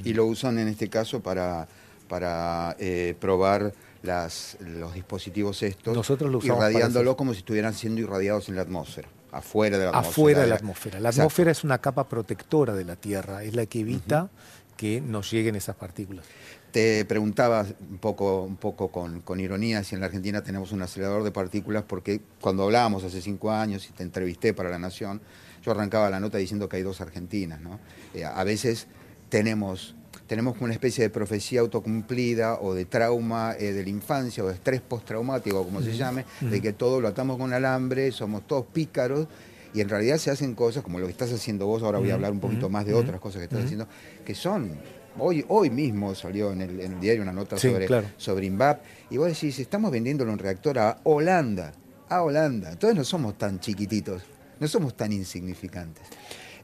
y 0.05 0.13
lo 0.15 0.27
usan 0.27 0.59
en 0.59 0.69
este 0.69 0.89
caso 0.89 1.21
para 1.21 1.69
para 2.13 2.77
eh, 2.79 3.17
probar 3.19 3.73
las, 4.03 4.59
los 4.61 4.93
dispositivos 4.93 5.63
estos, 5.63 5.97
Nosotros 5.97 6.31
lo 6.31 6.45
irradiándolo 6.45 7.17
como 7.17 7.33
si 7.33 7.39
estuvieran 7.39 7.73
siendo 7.73 8.03
irradiados 8.03 8.51
en 8.51 8.57
la 8.57 8.61
atmósfera, 8.61 9.09
afuera 9.31 9.79
de 9.79 9.85
la 9.85 9.91
atmósfera. 9.93 10.11
Afuera 10.11 10.41
de 10.43 10.47
la 10.49 10.55
atmósfera. 10.57 11.01
La 11.01 11.09
atmósfera 11.09 11.51
es 11.51 11.65
una 11.65 11.79
capa 11.79 12.07
protectora 12.07 12.75
de 12.75 12.85
la 12.85 12.97
Tierra, 12.97 13.43
es 13.45 13.57
la 13.57 13.65
que 13.65 13.81
evita 13.81 14.29
que 14.77 15.01
nos 15.01 15.31
lleguen 15.31 15.57
esas 15.57 15.75
partículas. 15.75 16.27
Te 16.71 17.07
preguntaba 17.07 17.65
un 17.91 17.97
poco, 17.97 18.43
un 18.43 18.57
poco 18.57 18.89
con, 18.89 19.23
con, 19.23 19.40
ironía 19.40 19.83
si 19.83 19.95
en 19.95 20.03
la 20.03 20.09
Argentina 20.09 20.43
tenemos 20.43 20.71
un 20.73 20.83
acelerador 20.83 21.25
de 21.25 21.31
partículas, 21.31 21.85
porque 21.87 22.21
cuando 22.43 22.64
hablábamos 22.64 23.05
hace 23.05 23.23
cinco 23.23 23.51
años 23.51 23.88
y 23.88 23.93
te 23.95 24.03
entrevisté 24.03 24.53
para 24.53 24.69
La 24.69 24.79
Nación, 24.79 25.23
yo 25.62 25.72
arrancaba 25.72 26.11
la 26.11 26.20
nota 26.20 26.38
diciendo 26.38 26.68
que 26.68 26.77
hay 26.77 26.83
dos 26.83 27.01
Argentinas. 27.01 27.61
¿no? 27.61 27.79
Eh, 28.14 28.25
a 28.25 28.44
veces 28.44 28.87
tenemos 29.29 29.94
tenemos 30.27 30.57
una 30.61 30.72
especie 30.72 31.05
de 31.05 31.11
profecía 31.11 31.61
autocumplida 31.61 32.59
o 32.61 32.72
de 32.72 32.87
trauma 32.87 33.55
eh, 33.59 33.72
de 33.72 33.83
la 33.83 33.90
infancia 33.90 34.42
o 34.42 34.48
de 34.48 34.55
estrés 34.55 34.81
postraumático, 34.81 35.62
como 35.62 35.83
se 35.83 35.94
llame, 35.94 36.25
de 36.40 36.61
que 36.62 36.72
todo 36.72 37.03
lo 37.03 37.09
atamos 37.09 37.37
con 37.37 37.53
alambre, 37.53 38.12
somos 38.12 38.46
todos 38.46 38.64
pícaros 38.66 39.27
y 39.75 39.81
en 39.81 39.88
realidad 39.88 40.16
se 40.18 40.31
hacen 40.31 40.55
cosas 40.55 40.83
como 40.83 40.98
lo 40.98 41.07
que 41.07 41.12
estás 41.12 41.33
haciendo 41.33 41.66
vos, 41.66 41.83
ahora 41.83 41.98
voy 41.98 42.11
a 42.11 42.14
hablar 42.14 42.33
un 42.33 42.40
poquito 42.40 42.68
más 42.68 42.87
de 42.87 42.94
otras 42.94 43.20
cosas 43.20 43.40
que 43.40 43.44
estás 43.44 43.64
haciendo, 43.64 43.87
que 44.25 44.35
son, 44.35 44.70
hoy, 45.18 45.44
hoy 45.48 45.70
mismo 45.70 46.14
salió 46.14 46.53
en 46.53 46.62
el, 46.62 47.01
diario 47.01 47.22
una 47.22 47.33
nota 47.33 47.57
sobre, 47.59 47.87
sobre 48.16 48.46
INVAP, 48.46 48.83
y 49.11 49.16
vos 49.16 49.29
decís, 49.29 49.59
estamos 49.59 49.90
vendiéndole 49.90 50.31
un 50.31 50.38
reactor 50.38 50.79
a 50.79 51.01
Holanda, 51.05 51.72
a 52.09 52.22
Holanda, 52.22 52.72
entonces 52.72 52.96
no 52.96 53.05
somos 53.05 53.38
tan 53.38 53.61
chiquititos, 53.61 54.22
no 54.62 54.68
somos 54.68 54.96
tan 54.96 55.12
insignificantes. 55.12 56.05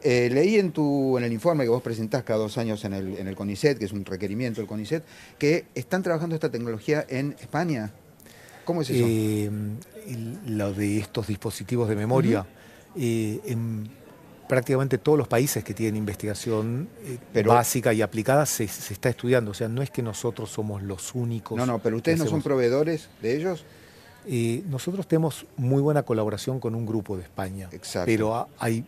Eh, 0.00 0.30
leí 0.32 0.56
en, 0.56 0.70
tu, 0.70 1.18
en 1.18 1.24
el 1.24 1.32
informe 1.32 1.64
que 1.64 1.70
vos 1.70 1.82
presentás 1.82 2.22
cada 2.22 2.38
dos 2.38 2.56
años 2.56 2.84
en 2.84 2.94
el, 2.94 3.18
en 3.18 3.26
el 3.26 3.34
CONICET, 3.34 3.76
que 3.76 3.86
es 3.86 3.92
un 3.92 4.04
requerimiento 4.04 4.60
del 4.60 4.68
CONICET, 4.68 5.02
que 5.36 5.66
están 5.74 6.04
trabajando 6.04 6.36
esta 6.36 6.48
tecnología 6.48 7.04
en 7.08 7.34
España. 7.40 7.90
¿Cómo 8.64 8.82
es 8.82 8.90
eso? 8.90 9.04
Eh, 9.04 9.50
lo 10.46 10.72
de 10.72 10.98
estos 10.98 11.26
dispositivos 11.26 11.88
de 11.88 11.96
memoria. 11.96 12.46
Eh, 12.96 13.40
en 13.46 13.90
prácticamente 14.48 14.98
todos 14.98 15.18
los 15.18 15.26
países 15.26 15.64
que 15.64 15.74
tienen 15.74 15.96
investigación 15.96 16.88
básica 17.44 17.92
y 17.92 18.00
aplicada 18.00 18.46
se, 18.46 18.64
está 18.64 19.08
estudiando. 19.08 19.50
O 19.50 19.54
sea, 19.54 19.68
no 19.68 19.82
es 19.82 19.90
que 19.90 20.02
nosotros 20.02 20.50
somos 20.50 20.82
los 20.84 21.14
únicos. 21.16 21.58
No, 21.58 21.66
no, 21.66 21.80
pero 21.80 21.96
ustedes 21.96 22.20
no 22.20 22.26
son 22.26 22.42
proveedores 22.42 23.08
de 23.20 23.36
ellos. 23.36 23.64
Nosotros 24.68 25.06
tenemos 25.06 25.46
muy 25.56 25.80
buena 25.80 26.02
colaboración 26.02 26.60
con 26.60 26.74
un 26.74 26.84
grupo 26.84 27.16
de 27.16 27.22
España. 27.22 27.68
Exacto. 27.72 28.06
Pero 28.06 28.48
hay 28.58 28.84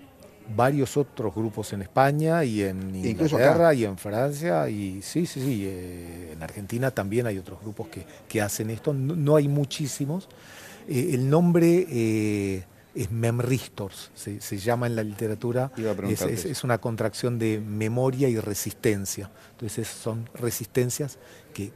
varios 0.56 0.96
otros 0.96 1.34
grupos 1.34 1.72
en 1.72 1.82
España 1.82 2.44
y 2.44 2.62
en 2.62 2.94
Inglaterra 2.94 3.74
y 3.74 3.84
en 3.84 3.96
Francia 3.96 4.68
y 4.68 5.00
sí, 5.02 5.26
sí, 5.26 5.40
sí, 5.40 5.64
eh, 5.66 6.32
en 6.32 6.42
Argentina 6.42 6.90
también 6.90 7.26
hay 7.26 7.38
otros 7.38 7.60
grupos 7.60 7.88
que, 7.88 8.04
que 8.28 8.40
hacen 8.40 8.70
esto, 8.70 8.92
no, 8.92 9.36
hay 9.36 9.48
muchísimos. 9.48 10.28
Eh, 10.88 11.10
el 11.12 11.28
nombre 11.28 11.86
eh, 11.88 12.64
es 12.94 13.10
Memristors, 13.10 14.10
se, 14.14 14.40
se, 14.40 14.58
llama 14.58 14.86
en 14.86 14.96
la 14.96 15.04
literatura, 15.04 15.70
es, 16.08 16.22
es, 16.22 16.64
una 16.64 16.78
contracción 16.78 17.38
de 17.38 17.60
memoria 17.60 18.28
y 18.28 18.38
resistencia, 18.38 19.30
entonces 19.52 19.86
son 19.86 20.28
resistencias 20.34 21.18
que, 21.54 21.70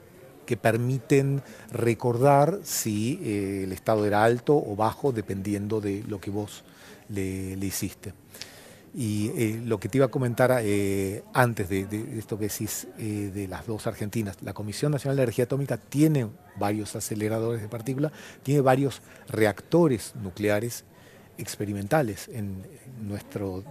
que 0.47 0.57
permiten 0.57 1.43
recordar 1.73 2.61
si 2.63 3.21
el 3.63 3.73
estado 3.73 4.07
era 4.07 4.25
alto 4.25 4.57
o 4.57 4.77
bajo 4.77 5.13
dependiendo 5.13 5.81
de 5.81 6.05
lo 6.07 6.21
que 6.21 6.31
vos 6.31 6.65
le, 7.09 7.57
le 7.57 7.67
hiciste. 7.67 8.13
Y 8.97 9.31
eh, 9.31 9.61
lo 9.65 9.81
que 9.81 9.89
te 9.89 9.99
iba 9.99 10.07
a 10.07 10.11
comentar 10.11 10.57
eh, 10.63 11.25
antes 11.33 11.69
de, 11.69 11.81
esto 12.17 12.39
que 12.39 12.45
decís 12.45 12.87
eh, 12.97 13.33
de 13.35 13.49
las 13.49 13.67
dos 13.67 13.89
Argentinas, 13.89 14.37
la 14.41 14.53
Comisión 14.53 14.93
Nacional 14.93 15.17
de 15.17 15.25
Energía 15.25 15.47
Atómica 15.47 15.79
tiene 15.79 16.29
varios 16.57 16.95
aceleradores 16.95 17.61
de 17.61 17.67
partículas, 17.67 18.13
tiene 18.45 18.61
varios 18.61 19.03
reactores 19.29 20.15
nucleares 20.23 20.85
experimentales. 21.39 22.29
En 22.29 22.63
nuestro, 23.03 23.65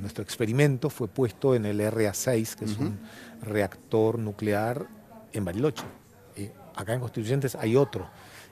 nuestro 0.00 0.24
experimento 0.24 0.88
fue 0.88 1.06
puesto 1.06 1.54
en 1.54 1.66
el 1.66 1.80
RA6, 1.80 2.54
que 2.54 2.64
es 2.64 2.78
un 2.78 2.98
reactor 3.42 4.18
nuclear 4.18 4.86
en 5.34 5.44
Bariloche. 5.44 5.84
acá 6.74 6.94
en 6.94 7.00
Constituyentes 7.00 7.54
hay 7.54 7.76
otro 7.76 8.08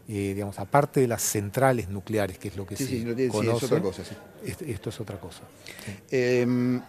eh, 0.09 0.33
digamos, 0.35 0.59
aparte 0.59 1.01
de 1.01 1.07
las 1.07 1.23
centrales 1.23 1.89
nucleares, 1.89 2.37
que 2.37 2.49
es 2.49 2.57
lo 2.57 2.67
que 2.67 2.77
se 2.77 3.29
conoce, 3.29 3.67
otra 3.67 3.81
cosa, 3.81 4.03
esto, 4.45 4.91
es 4.91 5.01
otra 5.01 5.21
cosa. 5.21 5.43
Em, 6.11 6.81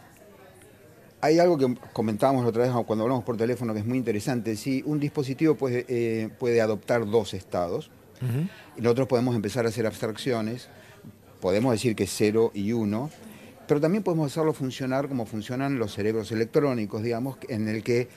hay 1.22 1.38
algo 1.38 1.58
que 1.58 1.78
comentábamos 1.94 2.44
otra 2.46 2.64
vez 2.64 2.74
cuando 2.88 3.04
hablamos 3.04 3.24
por 3.24 3.38
teléfono 3.38 3.72
que 3.74 3.82
es 3.82 3.86
muy 3.86 4.00
interesante. 4.00 4.56
Si 4.56 4.82
un 4.86 5.00
dispositivo 5.00 5.54
puede, 5.56 5.86
eh, 5.88 6.30
puede 6.40 6.60
adoptar 6.60 7.10
dos 7.10 7.34
estados, 7.34 7.92
y 8.78 8.82
nosotros 8.82 9.08
podemos 9.10 9.36
empezar 9.36 9.66
a 9.66 9.70
hacer 9.70 9.86
abstracciones, 9.86 10.70
podemos 11.40 11.74
decir 11.74 11.94
que 11.96 12.08
cero 12.08 12.52
y 12.54 12.72
uno, 12.72 13.12
pero 13.68 13.80
también 13.82 14.02
podemos 14.04 14.32
hacerlo 14.32 14.54
funcionar 14.54 15.08
como 15.08 15.26
funcionan 15.26 15.78
los 15.78 15.94
cerebros 15.94 16.32
electrónicos, 16.32 17.04
digamos, 17.04 17.38
en 17.50 17.68
el 17.68 17.84
que 17.84 18.08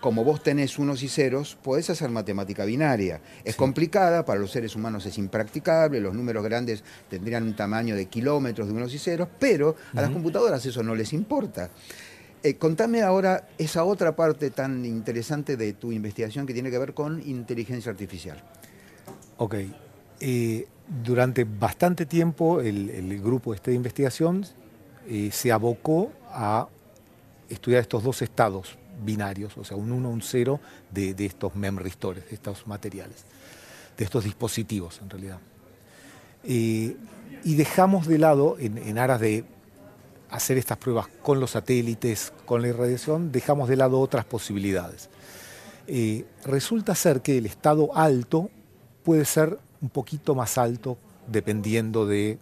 como 0.00 0.24
vos 0.24 0.42
tenés 0.42 0.78
unos 0.78 1.02
y 1.02 1.08
ceros, 1.08 1.56
podés 1.62 1.90
hacer 1.90 2.10
matemática 2.10 2.64
binaria. 2.64 3.20
Es 3.44 3.56
complicada, 3.56 4.24
para 4.24 4.40
los 4.40 4.50
seres 4.50 4.74
humanos 4.74 5.06
es 5.06 5.18
impracticable, 5.18 6.00
los 6.00 6.14
números 6.14 6.42
grandes 6.42 6.82
tendrían 7.08 7.44
un 7.44 7.54
tamaño 7.54 7.94
de 7.94 8.06
kilómetros 8.06 8.68
de 8.68 8.72
unos 8.72 8.94
y 8.94 8.98
ceros, 8.98 9.28
pero 9.38 9.76
a 9.94 10.00
las 10.00 10.10
computadoras 10.10 10.64
eso 10.64 10.82
no 10.82 10.94
les 10.94 11.12
importa. 11.12 11.70
Eh, 12.42 12.54
contame 12.54 13.02
ahora 13.02 13.48
esa 13.58 13.84
otra 13.84 14.16
parte 14.16 14.50
tan 14.50 14.86
interesante 14.86 15.58
de 15.58 15.74
tu 15.74 15.92
investigación 15.92 16.46
que 16.46 16.54
tiene 16.54 16.70
que 16.70 16.78
ver 16.78 16.94
con 16.94 17.20
inteligencia 17.26 17.92
artificial. 17.92 18.42
Ok. 19.36 19.56
Eh, 20.20 20.66
durante 21.04 21.44
bastante 21.44 22.06
tiempo 22.06 22.60
el, 22.60 23.20
grupo 23.22 23.54
este 23.54 23.70
de 23.70 23.76
investigación 23.76 24.44
eh, 25.06 25.30
se 25.32 25.52
abocó 25.52 26.10
a 26.30 26.68
estudiar 27.48 27.82
estos 27.82 28.02
dos 28.02 28.22
estados 28.22 28.79
binarios, 29.04 29.56
o 29.56 29.64
sea, 29.64 29.76
un 29.76 29.92
1 29.92 30.08
un 30.08 30.22
0 30.22 30.60
de, 30.90 31.14
estos 31.18 31.54
memristores, 31.54 32.28
de 32.28 32.34
estos 32.34 32.66
materiales, 32.66 33.24
de 33.96 34.04
estos 34.04 34.24
dispositivos 34.24 35.00
en 35.02 35.10
realidad. 35.10 35.38
y 36.44 37.54
dejamos 37.54 38.06
de 38.06 38.18
lado, 38.18 38.56
en 38.58 38.98
aras 38.98 39.20
de 39.20 39.44
hacer 40.30 40.58
estas 40.58 40.78
pruebas 40.78 41.08
con 41.22 41.40
los 41.40 41.52
satélites, 41.52 42.32
con 42.46 42.62
la 42.62 42.68
irradiación, 42.68 43.32
dejamos 43.32 43.68
de 43.68 43.76
lado 43.76 44.00
otras 44.00 44.24
posibilidades. 44.24 45.08
Eh, 45.86 46.24
resulta 46.44 46.94
ser 46.94 47.20
que 47.20 47.38
el 47.38 47.46
estado 47.46 47.96
alto 47.96 48.50
puede 49.02 49.24
ser 49.24 49.58
un 49.80 49.88
poquito 49.88 50.34
más 50.34 50.56
alto 50.56 50.96
dependiendo 51.26 52.06
de 52.06 52.38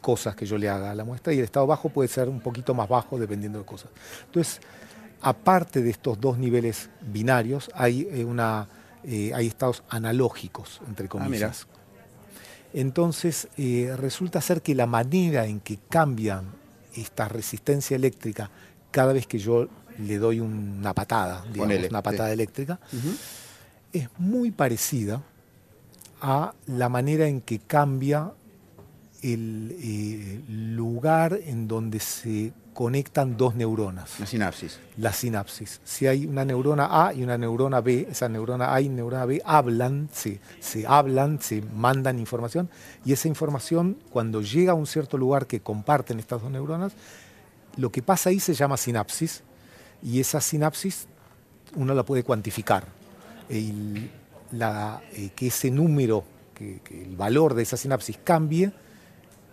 cosas 0.00 0.36
que 0.36 0.46
yo 0.46 0.56
le 0.56 0.68
haga 0.68 0.92
a 0.92 0.94
la 0.94 1.04
muestra 1.04 1.32
y 1.32 1.38
el 1.38 1.44
estado 1.44 1.66
bajo 1.66 1.88
puede 1.88 2.08
ser 2.08 2.28
un 2.28 2.40
poquito 2.40 2.72
más 2.72 2.88
bajo 2.88 3.18
dependiendo 3.18 3.58
de 3.58 3.64
cosas. 3.64 3.90
Entonces, 4.26 4.60
aparte 5.20 5.82
de 5.82 5.90
estos 5.90 6.20
dos 6.20 6.38
niveles 6.38 6.90
binarios, 7.00 7.70
hay, 7.74 8.08
eh, 8.10 8.24
una, 8.24 8.68
eh, 9.04 9.32
hay 9.34 9.46
estados 9.46 9.82
analógicos, 9.88 10.80
entre 10.88 11.06
ah, 11.06 11.08
comillas. 11.08 11.66
Entonces, 12.72 13.48
resulta 13.96 14.40
ser 14.42 14.60
que 14.60 14.74
la 14.74 14.86
manera 14.86 15.46
en 15.46 15.60
que 15.60 15.78
cambian 15.88 16.44
esta 16.94 17.26
resistencia 17.26 17.94
eléctrica 17.94 18.50
cada 18.90 19.14
vez 19.14 19.26
que 19.26 19.38
yo 19.38 19.68
le 19.98 20.18
doy 20.18 20.40
una 20.40 20.92
patada, 20.92 21.44
digamos, 21.50 21.88
una 21.88 22.02
patada 22.02 22.32
eléctrica, 22.32 22.78
es 23.92 24.08
muy 24.18 24.50
parecida 24.50 25.22
a 26.20 26.54
la 26.66 26.88
manera 26.88 27.26
en 27.26 27.40
que 27.40 27.58
cambia 27.58 28.32
el 29.22 29.76
eh, 29.80 30.40
lugar 30.48 31.38
en 31.44 31.68
donde 31.68 32.00
se 32.00 32.52
conectan 32.74 33.36
dos 33.38 33.54
neuronas. 33.54 34.20
La 34.20 34.26
sinapsis. 34.26 34.78
La 34.98 35.12
sinapsis. 35.12 35.80
Si 35.82 36.06
hay 36.06 36.26
una 36.26 36.44
neurona 36.44 37.06
A 37.06 37.14
y 37.14 37.22
una 37.22 37.38
neurona 37.38 37.80
B, 37.80 38.06
esa 38.10 38.28
neurona 38.28 38.74
A 38.74 38.80
y 38.82 38.90
neurona 38.90 39.24
B 39.24 39.40
hablan, 39.44 40.10
se, 40.12 40.40
se 40.60 40.86
hablan, 40.86 41.40
se 41.40 41.62
mandan 41.62 42.18
información 42.18 42.68
y 43.04 43.12
esa 43.12 43.28
información 43.28 43.96
cuando 44.10 44.42
llega 44.42 44.72
a 44.72 44.74
un 44.74 44.86
cierto 44.86 45.16
lugar 45.16 45.46
que 45.46 45.60
comparten 45.60 46.18
estas 46.18 46.42
dos 46.42 46.50
neuronas, 46.50 46.92
lo 47.76 47.90
que 47.90 48.02
pasa 48.02 48.30
ahí 48.30 48.40
se 48.40 48.52
llama 48.52 48.76
sinapsis 48.76 49.42
y 50.02 50.20
esa 50.20 50.40
sinapsis 50.40 51.08
uno 51.76 51.94
la 51.94 52.04
puede 52.04 52.24
cuantificar. 52.24 52.84
la, 54.52 55.02
eh, 55.12 55.30
que 55.34 55.48
ese 55.48 55.70
número, 55.70 56.24
que, 56.54 56.80
el 56.90 57.16
valor 57.16 57.54
de 57.54 57.62
esa 57.62 57.76
sinapsis 57.76 58.18
cambie, 58.22 58.72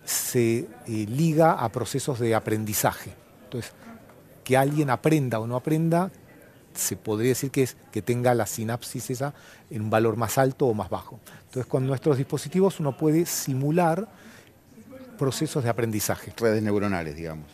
se 0.04 0.58
eh, 0.58 0.66
liga 0.86 1.52
a 1.52 1.68
procesos 1.70 2.18
de 2.18 2.34
aprendizaje. 2.34 3.12
Entonces, 3.44 3.72
que 4.42 4.56
alguien 4.56 4.90
aprenda 4.90 5.40
o 5.40 5.46
no 5.46 5.56
aprenda, 5.56 6.10
se 6.74 6.96
podría 6.96 7.30
decir 7.30 7.50
que 7.50 7.62
es 7.62 7.76
que 7.92 8.02
tenga 8.02 8.34
la 8.34 8.46
sinapsis 8.46 9.10
esa 9.10 9.34
en 9.70 9.82
un 9.82 9.90
valor 9.90 10.16
más 10.16 10.38
alto 10.38 10.66
o 10.66 10.74
más 10.74 10.90
bajo. 10.90 11.20
Entonces, 11.46 11.66
con 11.66 11.86
nuestros 11.86 12.18
dispositivos 12.18 12.80
uno 12.80 12.96
puede 12.96 13.26
simular 13.26 14.08
procesos 15.18 15.64
de 15.64 15.70
aprendizaje. 15.70 16.32
Redes 16.36 16.62
neuronales, 16.62 17.16
digamos. 17.16 17.46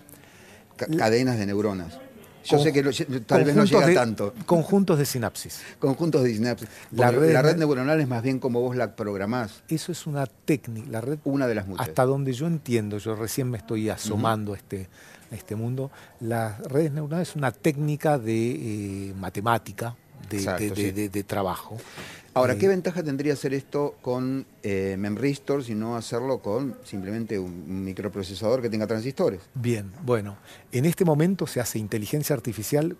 cadenas 0.76 1.38
de 1.38 1.46
neuronas. 1.46 1.98
Yo 2.44 2.58
sé 2.58 2.72
que 2.72 2.82
tal 3.26 3.44
vez 3.44 3.54
no 3.54 3.64
llega 3.64 3.94
tanto. 3.94 4.34
Conjuntos 4.46 4.98
de 4.98 5.06
sinapsis. 5.06 5.60
Conjuntos 5.78 6.22
de 6.22 6.34
sinapsis. 6.34 6.68
La 6.92 7.10
red, 7.10 7.56
neuronal 7.56 8.00
es 8.00 8.08
más 8.08 8.22
bien 8.22 8.38
como 8.38 8.60
vos 8.60 8.76
la 8.76 8.96
programás. 8.96 9.62
Eso 9.68 9.92
es 9.92 10.06
una 10.06 10.26
técnica. 10.26 10.88
La 10.90 11.00
red, 11.00 11.18
una 11.24 11.46
de 11.46 11.54
las 11.54 11.66
muchas. 11.66 11.88
Hasta 11.88 12.04
donde 12.04 12.32
yo 12.32 12.46
entiendo, 12.46 12.98
yo 12.98 13.14
recién 13.14 13.50
me 13.50 13.58
estoy 13.58 13.88
asomando 13.90 14.54
a, 14.54 14.56
este, 14.56 14.88
este 15.30 15.54
mundo, 15.54 15.90
las 16.20 16.58
redes 16.60 16.92
neuronales 16.92 17.30
es 17.30 17.36
una 17.36 17.52
técnica 17.52 18.18
de 18.18 19.10
eh, 19.10 19.14
matemática, 19.14 19.96
de, 20.30 21.24
trabajo. 21.24 21.76
Ahora, 22.32 22.56
¿qué 22.56 22.68
ventaja 22.68 23.02
tendría 23.02 23.32
hacer 23.32 23.54
esto 23.54 23.96
con 24.02 24.46
eh, 24.62 24.96
y 25.68 25.74
no 25.74 25.96
hacerlo 25.96 26.38
con 26.38 26.76
simplemente 26.84 27.38
un 27.38 27.84
microprocesador 27.84 28.62
que 28.62 28.70
tenga 28.70 28.86
transistores? 28.86 29.40
Bien, 29.54 29.92
bueno, 30.04 30.36
en 30.72 30.84
este 30.84 31.04
momento 31.04 31.46
se 31.46 31.60
hace 31.60 31.78
inteligencia 31.78 32.34
artificial 32.34 32.96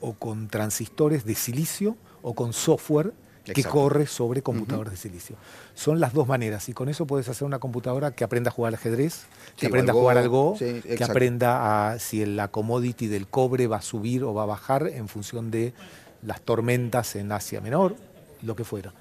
o 0.00 0.14
con 0.14 0.48
transistores 0.48 1.24
de 1.24 1.34
silicio 1.34 1.96
o 2.22 2.34
con 2.34 2.52
software 2.52 3.12
que 3.44 3.64
corre 3.64 4.06
sobre 4.06 4.42
computadores 4.42 4.92
de 4.92 4.98
silicio. 4.98 5.36
Son 5.74 6.00
las 6.00 6.12
dos 6.12 6.28
maneras 6.28 6.68
y 6.68 6.72
con 6.72 6.88
eso 6.88 7.06
puedes 7.06 7.28
hacer 7.28 7.46
una 7.46 7.58
computadora 7.58 8.12
que 8.12 8.24
aprenda 8.24 8.50
a 8.50 8.52
jugar 8.52 8.70
al 8.70 8.74
ajedrez, 8.74 9.24
que 9.56 9.66
aprenda 9.66 9.92
a 9.92 9.94
jugar 9.94 10.18
al 10.18 10.28
Go, 10.28 10.56
que 10.58 11.04
aprenda 11.04 11.92
a 11.92 11.98
si 11.98 12.24
la 12.24 12.48
commodity 12.48 13.06
del 13.06 13.26
cobre 13.26 13.66
va 13.66 13.78
a 13.78 13.82
subir 13.82 14.24
o 14.24 14.34
va 14.34 14.44
a 14.44 14.46
bajar 14.46 14.88
en 14.88 15.08
función 15.08 15.50
de 15.50 15.72
las 16.22 16.40
tormentas 16.42 17.16
en 17.16 17.32
Asia 17.32 17.60
Menor, 17.60 17.96
lo 18.42 18.56
que 18.56 18.64
fuera. 18.64 18.92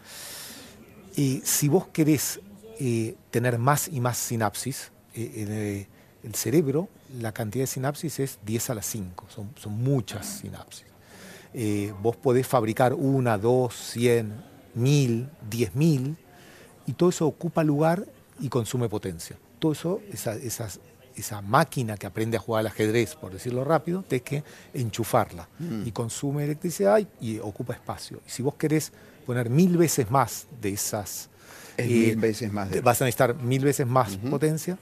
Y 1.15 1.41
si 1.43 1.67
vos 1.67 1.87
querés 1.87 2.39
eh, 2.79 3.15
tener 3.31 3.57
más 3.57 3.87
y 3.87 3.99
más 3.99 4.17
sinapsis, 4.17 4.91
eh, 5.13 5.31
eh, 5.35 5.87
el 6.23 6.35
cerebro, 6.35 6.89
la 7.19 7.31
cantidad 7.31 7.63
de 7.63 7.67
sinapsis 7.67 8.19
es 8.19 8.39
10 8.45 8.69
a 8.69 8.75
las 8.75 8.85
5, 8.85 9.25
son, 9.29 9.49
son 9.57 9.73
muchas 9.73 10.25
sinapsis. 10.25 10.85
vos 12.01 12.15
podés 12.15 12.45
fabricar 12.45 12.93
una, 12.93 13.37
dos, 13.37 13.73
cien, 13.73 14.43
mil, 14.75 15.29
diez 15.49 15.75
mil, 15.75 16.17
y 16.85 16.93
todo 16.93 17.09
eso 17.09 17.25
ocupa 17.25 17.63
lugar 17.63 18.05
y 18.39 18.49
consume 18.49 18.89
potencia. 18.89 19.37
Todo 19.59 19.71
eso, 19.71 20.01
esas 20.11 20.79
esa 21.15 21.41
máquina 21.41 21.97
que 21.97 22.07
aprende 22.07 22.37
a 22.37 22.39
jugar 22.39 22.61
al 22.61 22.67
ajedrez, 22.67 23.15
por 23.15 23.33
decirlo 23.33 23.63
rápido, 23.63 24.03
tenés 24.03 24.23
que 24.23 24.43
enchufarla 24.73 25.47
mm. 25.59 25.87
y 25.87 25.91
consume 25.91 26.45
electricidad 26.45 27.01
y, 27.19 27.39
ocupa 27.39 27.73
espacio. 27.73 28.21
Y 28.25 28.29
si 28.29 28.41
vos 28.41 28.55
querés 28.55 28.91
poner 29.25 29.49
mil 29.49 29.77
veces 29.77 30.09
más 30.09 30.47
de 30.61 30.69
esas... 30.69 31.29
mil 31.77 32.11
eh, 32.11 32.15
veces 32.15 32.51
más. 32.51 32.69
Vas 32.81 33.01
a 33.01 33.05
necesitar 33.05 33.35
mil 33.35 33.63
veces 33.63 33.85
más 33.85 34.17
potencia 34.17 34.77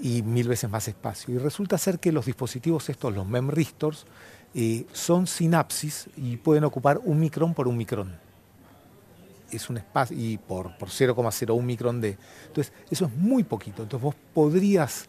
y 0.00 0.22
mil 0.22 0.48
veces 0.48 0.68
más 0.70 0.88
espacio. 0.88 1.34
Y 1.34 1.38
resulta 1.38 1.78
ser 1.78 1.98
que 1.98 2.12
los 2.12 2.26
dispositivos 2.26 2.88
estos, 2.88 3.14
los 3.14 3.26
memristors, 3.26 4.06
eh, 4.54 4.86
son 4.92 5.26
sinapsis 5.26 6.08
y 6.16 6.36
pueden 6.36 6.64
ocupar 6.64 7.00
un 7.04 7.20
micrón 7.20 7.54
por 7.54 7.68
un 7.68 7.76
micrón. 7.76 8.18
Es 9.50 9.68
un 9.68 9.78
espacio, 9.78 10.16
y 10.16 10.38
por, 10.38 10.76
por 10.76 10.88
0,01 10.88 11.62
micrón 11.62 12.00
de... 12.00 12.16
Entonces, 12.46 12.72
eso 12.90 13.06
es 13.06 13.12
muy 13.16 13.42
poquito. 13.42 13.82
Entonces 13.82 14.02
vos 14.02 14.14
podrías 14.32 15.08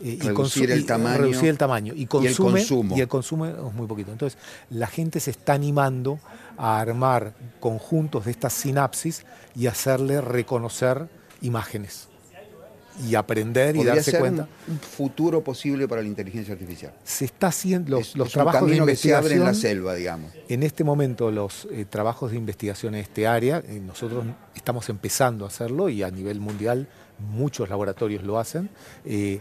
y 0.00 0.18
reducir, 0.20 0.70
el 0.70 0.86
tamaño, 0.86 1.18
reducir 1.18 1.48
el 1.48 1.58
tamaño 1.58 1.94
y, 1.94 2.02
el 2.02 2.08
consumo. 2.08 2.96
Y 2.96 3.00
el 3.00 3.08
consumo 3.08 3.46
es 3.46 3.74
muy 3.74 3.86
poquito. 3.86 4.12
Entonces, 4.12 4.38
la 4.70 4.86
gente 4.86 5.20
se 5.20 5.30
está 5.30 5.54
animando 5.54 6.18
a 6.56 6.80
armar 6.80 7.34
conjuntos 7.60 8.24
de 8.24 8.30
estas 8.30 8.52
sinapsis 8.52 9.24
y 9.54 9.66
hacerle 9.66 10.20
reconocer 10.20 11.08
imágenes 11.40 12.08
y 13.06 13.14
aprender 13.14 13.76
y 13.76 13.84
darse 13.84 14.10
ser 14.10 14.20
cuenta. 14.20 14.48
Un, 14.66 14.78
futuro 14.78 15.42
posible 15.42 15.86
para 15.86 16.02
la 16.02 16.08
inteligencia 16.08 16.54
artificial. 16.54 16.92
Se 17.04 17.24
está 17.24 17.48
haciendo 17.48 17.98
los, 17.98 18.16
los 18.16 18.32
trabajos 18.32 18.68
de 18.68 18.76
investigación 18.76 19.32
en 19.32 19.44
la 19.44 19.54
selva, 19.54 19.94
digamos. 19.94 20.32
En 20.48 20.62
este 20.62 20.84
momento 20.84 21.30
los 21.30 21.68
eh, 21.70 21.84
trabajos 21.88 22.30
de 22.32 22.36
investigación 22.36 22.94
en 22.94 23.02
este 23.02 23.26
área, 23.26 23.62
eh, 23.66 23.80
nosotros 23.80 24.24
estamos 24.54 24.88
empezando 24.88 25.44
a 25.44 25.48
hacerlo 25.48 25.88
y 25.88 26.02
a 26.02 26.10
nivel 26.10 26.40
mundial 26.40 26.88
muchos 27.18 27.68
laboratorios 27.68 28.24
lo 28.24 28.38
hacen. 28.38 28.70
Eh, 29.04 29.40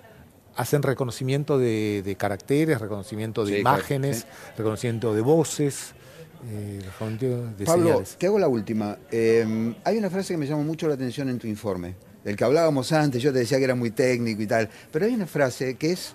hacen 0.57 0.83
reconocimiento 0.83 1.57
de, 1.57 2.15
caracteres, 2.17 2.81
reconocimiento 2.81 3.45
de 3.45 3.59
imágenes, 3.59 4.25
reconocimiento 4.57 5.13
de 5.13 5.21
voces. 5.21 5.93
Eh, 6.51 6.81
de 7.57 7.65
Pablo, 7.65 8.03
te 8.17 8.27
hago 8.27 8.37
la 8.37 8.47
última. 8.47 8.97
Em, 9.11 9.73
hay 9.83 9.97
una 9.97 10.09
frase 10.09 10.33
que 10.33 10.37
me 10.37 10.45
llamó 10.45 10.63
mucho 10.63 10.87
la 10.87 10.95
atención 10.95 11.29
en 11.29 11.39
tu 11.39 11.47
informe, 11.47 11.95
del 12.23 12.35
que 12.35 12.43
hablábamos 12.43 12.91
antes, 12.91 13.21
yo 13.21 13.31
te 13.31 13.39
decía 13.39 13.57
que 13.57 13.63
era 13.63 13.75
muy 13.75 13.91
técnico 13.91 14.41
y 14.41 14.47
tal, 14.47 14.69
pero 14.91 15.05
hay 15.05 15.13
una 15.13 15.25
frase 15.25 15.75
que 15.75 15.91
es, 15.91 16.13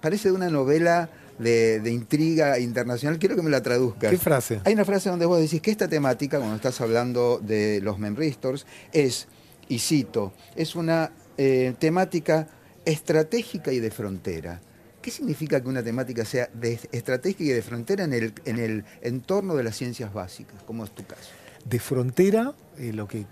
parece 0.00 0.28
de 0.28 0.34
una 0.34 0.48
novela 0.48 1.10
de, 1.38 1.90
intriga 1.90 2.58
internacional, 2.58 3.18
quiero 3.18 3.36
que 3.36 3.42
me 3.42 3.50
la 3.50 3.62
traduzcas. 3.62 4.10
¿Qué 4.10 4.18
frase? 4.18 4.60
Hay 4.64 4.74
una 4.74 4.84
frase 4.84 5.08
donde 5.08 5.26
vos 5.26 5.40
decís 5.40 5.60
que 5.60 5.70
esta 5.70 5.88
temática, 5.88 6.38
cuando 6.38 6.56
estás 6.56 6.80
hablando 6.80 7.40
de 7.42 7.80
los 7.82 7.98
memristors, 7.98 8.66
es, 8.92 9.26
y 9.68 9.78
cito, 9.78 10.32
es 10.56 10.76
una 10.76 11.12
eh, 11.38 11.74
temática 11.78 12.48
estratégica 12.92 13.72
y 13.72 13.80
de 13.80 13.90
frontera. 13.90 14.60
¿Qué 15.00 15.10
significa 15.10 15.60
que 15.62 15.68
una 15.68 15.82
temática 15.82 16.24
sea 16.24 16.50
de 16.52 16.78
estratégica 16.92 17.44
y 17.44 17.54
de 17.54 17.62
frontera 17.62 18.04
en 18.04 18.12
el, 18.12 18.34
en 18.44 18.58
el 18.58 18.84
entorno 19.00 19.54
de 19.54 19.64
las 19.64 19.76
ciencias 19.76 20.12
básicas, 20.12 20.62
como 20.64 20.84
es 20.84 20.90
tu 20.90 21.06
caso? 21.06 21.30
De 21.64 21.78
frontera, 21.78 22.52
eh, 22.76 22.92
lo 22.92 23.08
que 23.08 23.24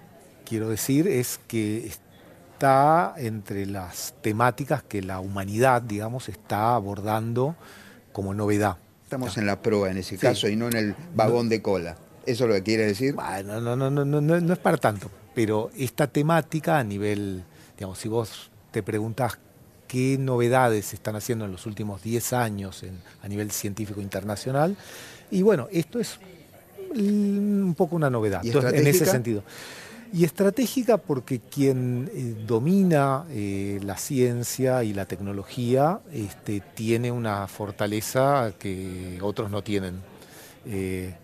quiero 0.47 0.71
decir 0.71 1.07
es 1.09 1.41
que 1.47 1.87
está 1.87 3.15
entre 3.19 3.67
las 3.67 4.15
temáticas 4.23 4.83
que 4.83 5.03
la 5.03 5.21
humanidad, 5.21 5.83
digamos, 5.83 6.29
está 6.29 6.75
abordando 6.75 7.55
como 8.13 8.33
novedad. 8.33 8.79
Estamos 9.05 9.37
en 9.37 9.47
la 9.47 9.61
proa 9.61 9.91
en 9.91 9.99
ese 9.99 10.17
caso 10.17 10.49
y 10.49 10.57
no 10.57 10.69
en 10.69 10.77
el 10.77 10.95
vagón 11.15 11.49
de 11.49 11.61
cola. 11.63 11.97
¿Eso 12.27 12.45
es 12.45 12.49
lo 12.49 12.55
que 12.57 12.63
quiere 12.63 12.87
decir? 12.87 13.15
Bueno, 13.15 13.61
no, 13.61 13.77
no, 13.77 13.91
no, 13.91 14.05
no, 14.05 14.21
no 14.21 14.53
es 14.53 14.59
para 14.59 14.77
tanto, 14.77 15.11
pero 15.35 15.71
esta 15.77 16.07
temática 16.07 16.79
a 16.79 16.85
nivel, 16.85 17.45
digamos, 17.77 17.99
si 17.99 18.09
vos 18.09 18.51
te 18.71 18.83
preguntas 18.83 19.39
qué 19.89 20.17
novedades 20.19 20.87
se 20.87 20.97
están 20.97 21.17
haciendo 21.17 21.47
en 21.47 21.53
los 21.53 21.67
últimos 21.67 22.03
10 22.03 22.33
años 22.35 22.85
a 23.23 23.29
nivel 23.29 23.51
científico 23.51 24.01
internacional, 24.01 24.77
y 25.31 25.43
bueno, 25.43 25.69
esto 25.73 25.99
es 25.99 26.21
un 26.95 27.75
poco 27.77 27.97
una 27.97 28.11
novedad 28.11 28.45
en 28.45 28.87
ese 28.87 29.07
sentido. 29.07 29.43
Y 30.13 30.25
estratégica 30.25 30.97
porque 30.97 31.39
quien 31.39 32.11
eh, 32.15 32.35
domina 32.47 33.27
eh, 33.31 33.79
la 33.83 33.99
ciencia 33.99 34.83
y 34.83 34.95
la 34.95 35.05
tecnología 35.05 36.01
este, 36.13 36.63
tiene 36.75 37.13
una 37.13 37.47
fortaleza 37.47 38.55
que 38.59 39.19
otros 39.21 39.51
no 39.51 39.63
tienen. 39.63 39.97
Eh, 40.65 41.15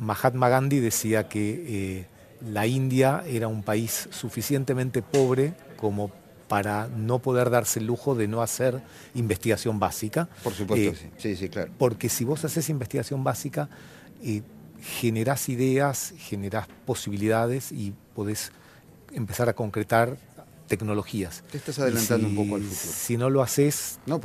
Mahatma 0.00 0.48
Gandhi 0.48 0.80
decía 0.80 1.28
que 1.28 2.06
la 2.44 2.66
India 2.66 3.22
era 3.28 3.46
un 3.46 3.62
país 3.62 4.08
suficientemente 4.10 5.02
pobre 5.02 5.54
como 5.76 6.10
para 6.48 6.88
no 6.88 7.20
poder 7.20 7.50
darse 7.50 7.80
el 7.80 7.86
lujo 7.86 8.14
de 8.14 8.28
no 8.28 8.42
hacer 8.42 8.82
investigación 9.14 9.78
básica. 9.78 10.28
Por 10.42 10.52
supuesto, 10.52 10.98
sí. 11.18 11.36
sí, 11.36 11.48
claro. 11.48 11.72
Porque 11.78 12.08
si 12.08 12.24
vos 12.24 12.44
haces 12.44 12.68
investigación 12.68 13.24
básica, 13.24 13.68
generás 14.80 15.48
ideas, 15.48 16.14
generás 16.18 16.66
posibilidades 16.84 17.72
y 17.72 17.94
podés 18.14 18.52
empezar 19.12 19.48
a 19.48 19.54
concretar 19.54 20.16
tecnologías. 20.66 21.42
Te 21.50 21.58
estás 21.58 21.78
adelantando 21.78 22.26
un 22.26 22.36
poco 22.36 22.56
al 22.56 22.62
futuro. 22.62 22.92
Si 22.94 23.16
no 23.16 23.30
lo 23.30 23.42
haces, 23.42 23.98
no, 24.06 24.20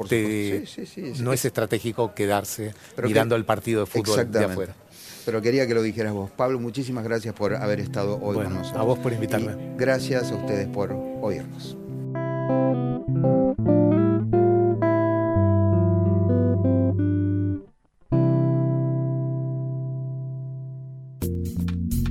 no 1.19 1.33
es, 1.33 1.45
estratégico 1.45 2.13
quedarse 2.13 2.73
mirando 3.03 3.35
el 3.35 3.45
partido 3.45 3.81
de 3.81 3.85
fútbol 3.85 4.31
de 4.31 4.45
afuera. 4.45 4.75
Pero 5.25 5.41
quería 5.41 5.67
que 5.67 5.73
lo 5.73 5.81
dijeras 5.81 6.13
vos. 6.13 6.31
Pablo, 6.31 6.59
muchísimas 6.59 7.03
gracias 7.03 7.33
por 7.35 7.55
haber 7.55 7.79
estado 7.79 8.19
hoy 8.21 8.35
con 8.35 8.53
nosotros. 8.53 8.81
A 8.81 8.83
vos 8.83 8.99
por 8.99 9.13
invitarme. 9.13 9.75
gracias 9.77 10.31
a 10.31 10.35
ustedes 10.35 10.67
por 10.67 10.91
oírnos. 11.21 11.77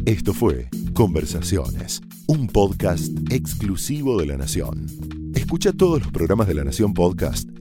Esto 0.08 0.32
fue 0.32 0.68
Conversaciones, 0.94 2.00
un 2.28 2.46
podcast 2.46 3.12
exclusivo 3.30 4.18
de 4.18 4.26
La 4.26 4.36
Nación. 4.36 4.86
Escucha 5.34 5.72
todos 5.72 6.00
los 6.00 6.10
programas 6.10 6.48
de 6.48 6.54
La 6.54 6.64
Nación 6.64 6.94
Podcast 6.94 7.48